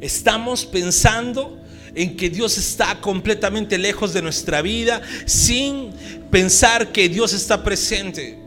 Estamos 0.02 0.66
pensando 0.66 1.61
en 1.94 2.16
que 2.16 2.30
Dios 2.30 2.56
está 2.58 3.00
completamente 3.00 3.78
lejos 3.78 4.12
de 4.12 4.22
nuestra 4.22 4.62
vida 4.62 5.02
sin 5.26 5.90
pensar 6.30 6.92
que 6.92 7.08
Dios 7.08 7.32
está 7.32 7.62
presente. 7.62 8.38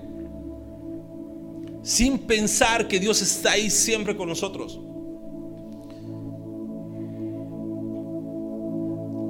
Sin 1.84 2.18
pensar 2.18 2.88
que 2.88 3.00
Dios 3.00 3.22
está 3.22 3.52
ahí 3.52 3.70
siempre 3.70 4.16
con 4.18 4.28
nosotros. 4.28 4.80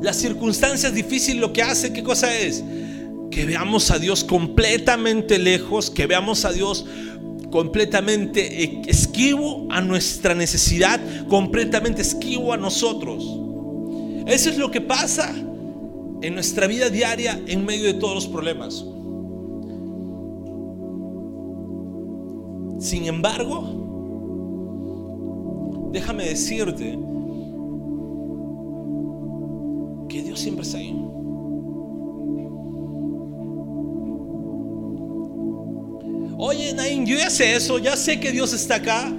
Las 0.01 0.17
circunstancias 0.17 0.93
difíciles 0.93 1.41
lo 1.41 1.51
que 1.51 1.63
hace, 1.63 1.91
¿qué 1.91 2.03
cosa 2.03 2.37
es? 2.37 2.63
Que 3.31 3.45
veamos 3.45 3.91
a 3.91 3.99
Dios 3.99 4.23
completamente 4.23 5.39
lejos, 5.39 5.89
que 5.89 6.05
veamos 6.05 6.45
a 6.45 6.53
Dios 6.53 6.85
completamente 7.51 8.89
esquivo 8.89 9.67
a 9.69 9.81
nuestra 9.81 10.35
necesidad, 10.35 10.99
completamente 11.27 12.01
esquivo 12.01 12.53
a 12.53 12.57
nosotros. 12.57 13.44
Eso 14.25 14.49
es 14.49 14.57
lo 14.57 14.71
que 14.71 14.81
pasa 14.81 15.33
en 16.21 16.33
nuestra 16.33 16.67
vida 16.67 16.89
diaria 16.89 17.39
en 17.47 17.65
medio 17.65 17.85
de 17.85 17.93
todos 17.93 18.15
los 18.15 18.27
problemas. 18.27 18.85
Sin 22.79 23.05
embargo, 23.05 23.85
déjame 25.91 26.25
decirte 26.25 26.97
que 30.09 30.23
Dios 30.23 30.39
siempre 30.39 30.63
está 30.63 30.77
ahí. 30.79 30.95
Oye, 36.37 36.73
Nain, 36.73 37.05
yo 37.05 37.17
ya 37.17 37.29
sé 37.29 37.55
eso, 37.55 37.79
ya 37.79 37.95
sé 37.95 38.19
que 38.19 38.31
Dios 38.31 38.53
está 38.53 38.75
acá. 38.75 39.11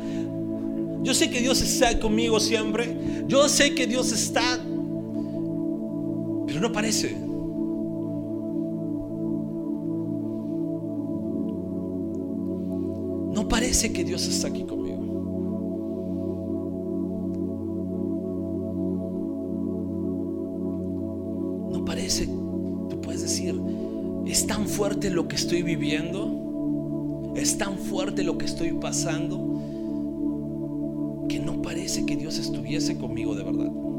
Yo 1.03 1.15
sé 1.15 1.31
que 1.31 1.41
Dios 1.41 1.63
está 1.63 1.99
conmigo 1.99 2.39
siempre. 2.41 3.25
Yo 3.27 3.49
sé 3.49 3.75
que 3.75 3.87
Dios 3.87 4.13
está, 4.13 4.61
pero 6.57 6.69
no 6.69 6.73
parece. 6.73 7.15
No 13.35 13.47
parece 13.47 13.93
que 13.93 14.05
Dios 14.05 14.27
está 14.27 14.49
aquí 14.49 14.63
conmigo. 14.65 14.97
No 21.73 21.85
parece, 21.85 22.27
tú 22.27 23.01
puedes 23.03 23.21
decir, 23.21 23.61
es 24.25 24.47
tan 24.47 24.67
fuerte 24.67 25.11
lo 25.11 25.29
que 25.29 25.37
estoy 25.37 25.63
viviendo, 25.63 27.35
es 27.37 27.59
tan 27.59 27.77
fuerte 27.77 28.25
lo 28.25 28.39
que 28.39 28.47
estoy 28.47 28.73
pasando, 28.73 29.61
que 31.29 31.39
no 31.39 31.61
parece 31.61 32.07
que 32.07 32.17
Dios 32.17 32.39
estuviese 32.39 32.97
conmigo 32.97 33.35
de 33.35 33.45
verdad. 33.45 33.96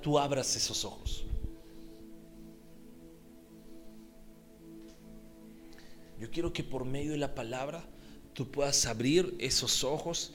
Tú 0.00 0.18
abras 0.18 0.56
esos 0.56 0.84
ojos. 0.84 1.24
Yo 6.18 6.30
quiero 6.30 6.52
que 6.52 6.62
por 6.62 6.84
medio 6.84 7.12
de 7.12 7.18
la 7.18 7.34
palabra 7.34 7.82
tú 8.34 8.50
puedas 8.50 8.84
abrir 8.86 9.34
esos 9.38 9.84
ojos 9.84 10.34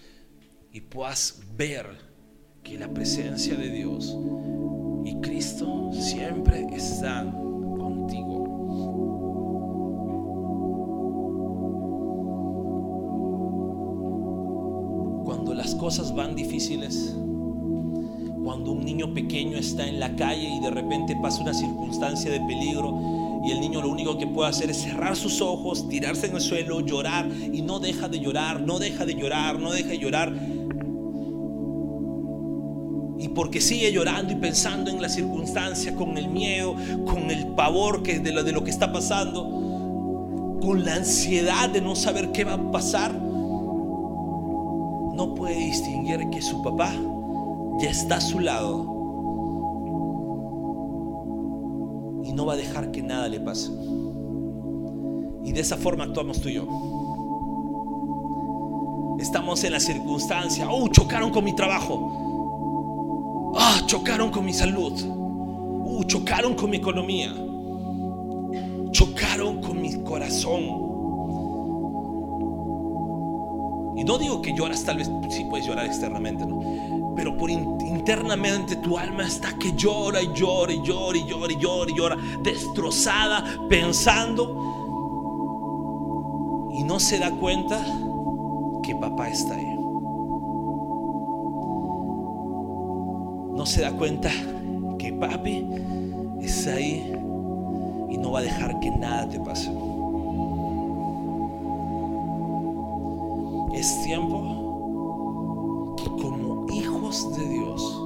y 0.71 0.81
puedas 0.81 1.43
ver 1.55 1.85
que 2.63 2.77
la 2.77 2.91
presencia 2.91 3.55
de 3.55 3.69
Dios 3.69 4.17
y 5.05 5.15
Cristo 5.21 5.91
siempre 5.93 6.65
están 6.71 7.31
contigo. 7.31 8.43
Cuando 15.23 15.53
las 15.53 15.75
cosas 15.75 16.15
van 16.15 16.35
difíciles, 16.35 17.15
cuando 18.55 18.71
un 18.71 18.85
niño 18.85 19.13
pequeño 19.13 19.57
está 19.57 19.85
en 19.85 19.99
la 19.99 20.15
calle 20.15 20.47
y 20.47 20.61
de 20.61 20.71
repente 20.71 21.13
pasa 21.21 21.41
una 21.41 21.53
circunstancia 21.53 22.31
de 22.31 22.39
peligro 22.39 23.41
y 23.45 23.51
el 23.51 23.59
niño 23.59 23.81
lo 23.81 23.89
único 23.89 24.17
que 24.17 24.27
puede 24.27 24.49
hacer 24.49 24.69
es 24.69 24.77
cerrar 24.77 25.17
sus 25.17 25.41
ojos, 25.41 25.89
tirarse 25.89 26.27
en 26.27 26.35
el 26.35 26.41
suelo, 26.41 26.79
llorar 26.79 27.27
y 27.51 27.61
no 27.61 27.81
deja 27.81 28.07
de 28.07 28.21
llorar, 28.21 28.61
no 28.61 28.79
deja 28.79 29.05
de 29.05 29.13
llorar, 29.13 29.59
no 29.59 29.73
deja 29.73 29.89
de 29.89 29.99
llorar. 29.99 30.33
Y 33.19 33.27
porque 33.35 33.59
sigue 33.59 33.91
llorando 33.91 34.31
y 34.31 34.37
pensando 34.37 34.89
en 34.89 35.01
la 35.01 35.09
circunstancia, 35.09 35.93
con 35.93 36.17
el 36.17 36.29
miedo, 36.29 36.77
con 37.05 37.29
el 37.29 37.47
pavor 37.47 38.03
que 38.03 38.19
de, 38.19 38.31
lo, 38.31 38.45
de 38.45 38.53
lo 38.53 38.63
que 38.63 38.71
está 38.71 38.93
pasando, 38.93 39.43
con 40.61 40.85
la 40.85 40.95
ansiedad 40.95 41.69
de 41.69 41.81
no 41.81 41.93
saber 41.93 42.31
qué 42.31 42.45
va 42.45 42.53
a 42.53 42.71
pasar, 42.71 43.13
no 43.13 43.25
puede 45.35 45.55
distinguir 45.55 46.29
que 46.29 46.41
su 46.41 46.63
papá 46.63 46.93
ya 47.79 47.89
está 47.89 48.17
a 48.17 48.21
su 48.21 48.39
lado 48.39 48.95
y 52.23 52.31
no 52.33 52.45
va 52.45 52.53
a 52.53 52.57
dejar 52.57 52.91
que 52.91 53.01
nada 53.01 53.27
le 53.27 53.39
pase. 53.39 53.71
Y 55.43 55.51
de 55.51 55.59
esa 55.59 55.77
forma 55.77 56.05
actuamos 56.05 56.41
tú 56.41 56.49
y 56.49 56.53
yo. 56.55 56.67
Estamos 59.19 59.63
en 59.63 59.73
la 59.73 59.79
circunstancia, 59.79 60.67
oh, 60.69 60.87
chocaron 60.87 61.31
con 61.31 61.43
mi 61.43 61.55
trabajo, 61.55 63.53
ah, 63.57 63.81
chocaron 63.85 64.29
con 64.31 64.45
mi 64.45 64.53
salud, 64.53 64.93
uh, 65.03 66.03
chocaron 66.03 66.55
con 66.55 66.69
mi 66.69 66.77
economía, 66.77 67.33
chocaron 68.91 69.61
con 69.61 69.81
mi 69.81 70.03
corazón. 70.03 70.63
Y 73.97 74.03
no 74.03 74.17
digo 74.17 74.41
que 74.41 74.53
lloras, 74.53 74.83
tal 74.83 74.97
vez 74.97 75.09
sí 75.29 75.45
puedes 75.49 75.65
llorar 75.65 75.85
externamente, 75.85 76.45
¿no? 76.45 76.94
Pero 77.15 77.37
por 77.37 77.49
in- 77.49 77.77
internamente 77.87 78.75
tu 78.77 78.97
alma 78.97 79.25
está 79.25 79.57
que 79.57 79.73
llora 79.73 80.21
y 80.21 80.33
llora 80.33 80.73
y 80.73 80.81
llora 80.81 81.17
y 81.17 81.25
llora 81.25 81.53
y 81.53 81.57
llora 81.57 81.91
y 81.91 81.95
llora, 81.95 82.17
destrozada, 82.43 83.43
pensando. 83.69 84.61
Y 86.73 86.83
no 86.83 86.99
se 86.99 87.17
da 87.19 87.31
cuenta 87.31 87.83
que 88.83 88.93
papá 88.95 89.29
está 89.29 89.55
ahí. 89.55 89.75
No 93.55 93.65
se 93.65 93.81
da 93.81 93.91
cuenta 93.93 94.29
que 94.99 95.13
papi 95.13 95.65
está 96.41 96.73
ahí 96.73 97.13
y 98.09 98.17
no 98.17 98.31
va 98.33 98.39
a 98.39 98.43
dejar 98.43 98.79
que 98.81 98.91
nada 98.91 99.29
te 99.29 99.39
pase. 99.39 99.71
Es 103.73 104.03
tiempo 104.03 104.64
de 107.23 107.47
Dios 107.47 108.01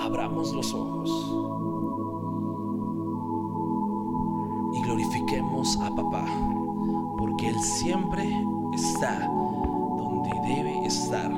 abramos 0.00 0.50
los 0.54 0.72
ojos 0.72 1.10
y 4.72 4.82
glorifiquemos 4.82 5.78
a 5.82 5.94
papá, 5.94 6.24
porque 7.18 7.48
Él 7.48 7.60
siempre 7.60 8.26
está 8.74 9.28
donde 9.28 10.30
debe 10.54 10.86
estar 10.86 11.30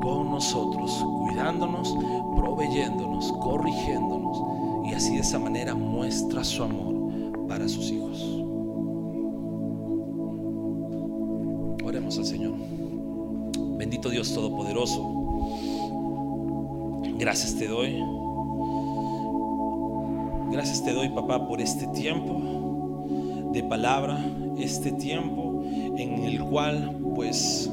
con 0.00 0.30
nosotros, 0.30 1.04
cuidándonos, 1.20 1.94
proveyéndonos, 2.34 3.30
corrigiéndonos 3.42 4.42
y 4.86 4.94
así 4.94 5.16
de 5.16 5.20
esa 5.20 5.38
manera 5.38 5.74
muestra 5.74 6.42
su 6.44 6.62
amor 6.62 6.94
para 7.46 7.68
sus 7.68 7.90
hijos. 7.90 8.03
Dios 14.14 14.32
Todopoderoso. 14.32 15.02
Gracias 17.18 17.56
te 17.56 17.66
doy. 17.66 18.00
Gracias 20.52 20.84
te 20.84 20.92
doy, 20.92 21.08
papá, 21.08 21.48
por 21.48 21.60
este 21.60 21.88
tiempo 21.88 23.50
de 23.52 23.64
palabra, 23.64 24.24
este 24.56 24.92
tiempo 24.92 25.64
en 25.64 26.22
el 26.22 26.44
cual, 26.44 26.96
pues, 27.16 27.68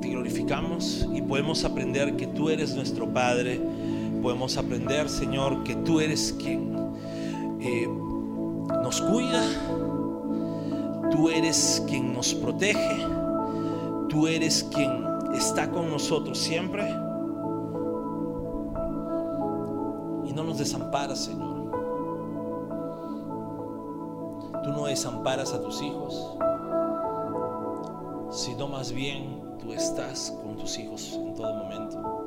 te 0.00 0.08
glorificamos 0.10 1.08
y 1.12 1.20
podemos 1.20 1.64
aprender 1.64 2.14
que 2.14 2.28
tú 2.28 2.50
eres 2.50 2.76
nuestro 2.76 3.12
Padre. 3.12 3.60
Podemos 4.22 4.56
aprender, 4.56 5.08
Señor, 5.08 5.64
que 5.64 5.74
tú 5.74 5.98
eres 5.98 6.36
quien 6.40 6.72
eh, 7.60 7.88
nos 8.84 9.00
cuida, 9.00 9.42
Tú 11.10 11.28
eres 11.28 11.82
quien 11.86 12.12
nos 12.12 12.34
protege. 12.34 13.06
Tú 14.08 14.26
eres 14.26 14.64
quien 14.64 15.06
está 15.34 15.70
con 15.70 15.90
nosotros 15.90 16.38
siempre. 16.38 16.88
Y 20.24 20.32
no 20.32 20.44
nos 20.44 20.58
desamparas, 20.58 21.24
Señor. 21.24 21.58
Tú 24.62 24.70
no 24.70 24.86
desamparas 24.86 25.52
a 25.54 25.62
tus 25.62 25.80
hijos, 25.80 26.36
sino 28.30 28.68
más 28.68 28.92
bien 28.92 29.40
tú 29.58 29.72
estás 29.72 30.36
con 30.42 30.56
tus 30.56 30.78
hijos 30.78 31.14
en 31.14 31.34
todo 31.34 31.54
momento. 31.54 32.18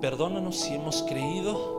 Perdónanos 0.00 0.56
si 0.56 0.74
hemos 0.74 1.02
creído 1.02 1.75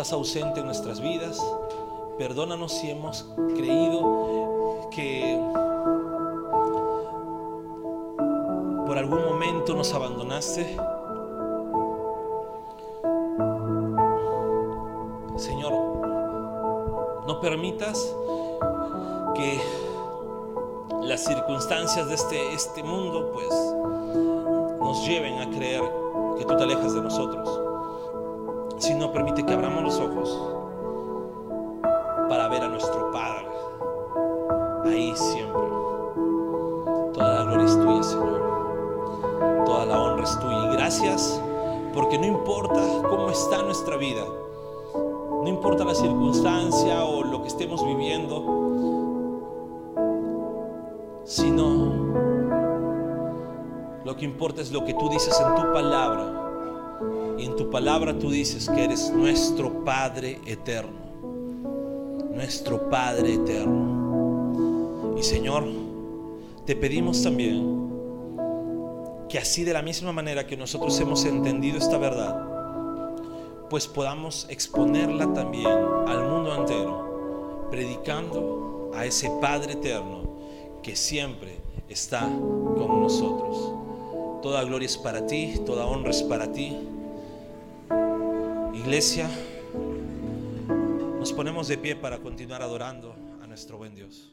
estás 0.00 0.12
ausente 0.12 0.60
en 0.60 0.66
nuestras 0.66 1.00
vidas. 1.00 1.44
Perdónanos 2.18 2.70
si 2.70 2.88
hemos 2.88 3.26
creído 3.56 4.88
que 4.92 5.36
por 8.86 8.96
algún 8.96 9.24
momento 9.24 9.74
nos 9.74 9.92
abandonaste. 9.92 10.76
Señor, 15.36 15.72
no 17.26 17.40
permitas 17.40 18.14
que 19.34 19.60
las 21.02 21.24
circunstancias 21.24 22.06
de 22.06 22.14
este, 22.14 22.54
este 22.54 22.84
mundo 22.84 23.32
pues 23.32 23.52
nos 24.78 25.04
lleven 25.08 25.40
a 25.40 25.50
creer 25.50 25.82
que 26.38 26.44
tú 26.44 26.56
te 26.56 26.62
alejas 26.62 26.94
de 26.94 27.02
nosotros, 27.02 27.60
sino 28.78 29.12
permite 29.12 29.44
que 29.44 29.52
abramos 29.52 29.77
es 40.28 40.40
tuya. 40.40 40.70
Y 40.70 40.76
gracias 40.76 41.40
porque 41.94 42.18
no 42.18 42.26
importa 42.26 42.80
cómo 43.08 43.30
está 43.30 43.62
nuestra 43.62 43.96
vida, 43.96 44.24
no 44.94 45.48
importa 45.48 45.84
la 45.84 45.94
circunstancia 45.94 47.04
o 47.04 47.24
lo 47.24 47.42
que 47.42 47.48
estemos 47.48 47.84
viviendo, 47.84 48.42
sino 51.24 52.18
lo 54.04 54.16
que 54.16 54.24
importa 54.24 54.62
es 54.62 54.70
lo 54.72 54.84
que 54.84 54.94
tú 54.94 55.08
dices 55.08 55.38
en 55.40 55.54
tu 55.54 55.72
palabra. 55.72 56.34
Y 57.38 57.44
en 57.44 57.54
tu 57.54 57.70
palabra 57.70 58.18
tú 58.18 58.30
dices 58.30 58.68
que 58.68 58.84
eres 58.84 59.10
nuestro 59.10 59.84
Padre 59.84 60.40
eterno. 60.44 60.98
Nuestro 62.34 62.88
Padre 62.88 63.34
eterno. 63.34 65.14
Y 65.16 65.22
Señor, 65.22 65.64
te 66.64 66.74
pedimos 66.74 67.22
también 67.22 67.77
que 69.28 69.38
así 69.38 69.64
de 69.64 69.72
la 69.72 69.82
misma 69.82 70.12
manera 70.12 70.46
que 70.46 70.56
nosotros 70.56 70.98
hemos 71.00 71.24
entendido 71.24 71.78
esta 71.78 71.98
verdad, 71.98 72.48
pues 73.68 73.86
podamos 73.86 74.46
exponerla 74.48 75.32
también 75.34 75.66
al 75.66 76.24
mundo 76.28 76.54
entero, 76.54 77.68
predicando 77.70 78.90
a 78.94 79.04
ese 79.04 79.30
Padre 79.40 79.74
eterno 79.74 80.22
que 80.82 80.96
siempre 80.96 81.58
está 81.88 82.22
con 82.22 83.02
nosotros. 83.02 84.40
Toda 84.42 84.64
gloria 84.64 84.86
es 84.86 84.96
para 84.96 85.26
ti, 85.26 85.60
toda 85.66 85.86
honra 85.86 86.10
es 86.10 86.22
para 86.22 86.50
ti. 86.50 86.76
Iglesia, 88.72 89.28
nos 91.18 91.32
ponemos 91.32 91.68
de 91.68 91.76
pie 91.76 91.96
para 91.96 92.18
continuar 92.18 92.62
adorando 92.62 93.14
a 93.42 93.46
nuestro 93.46 93.76
buen 93.76 93.94
Dios. 93.94 94.32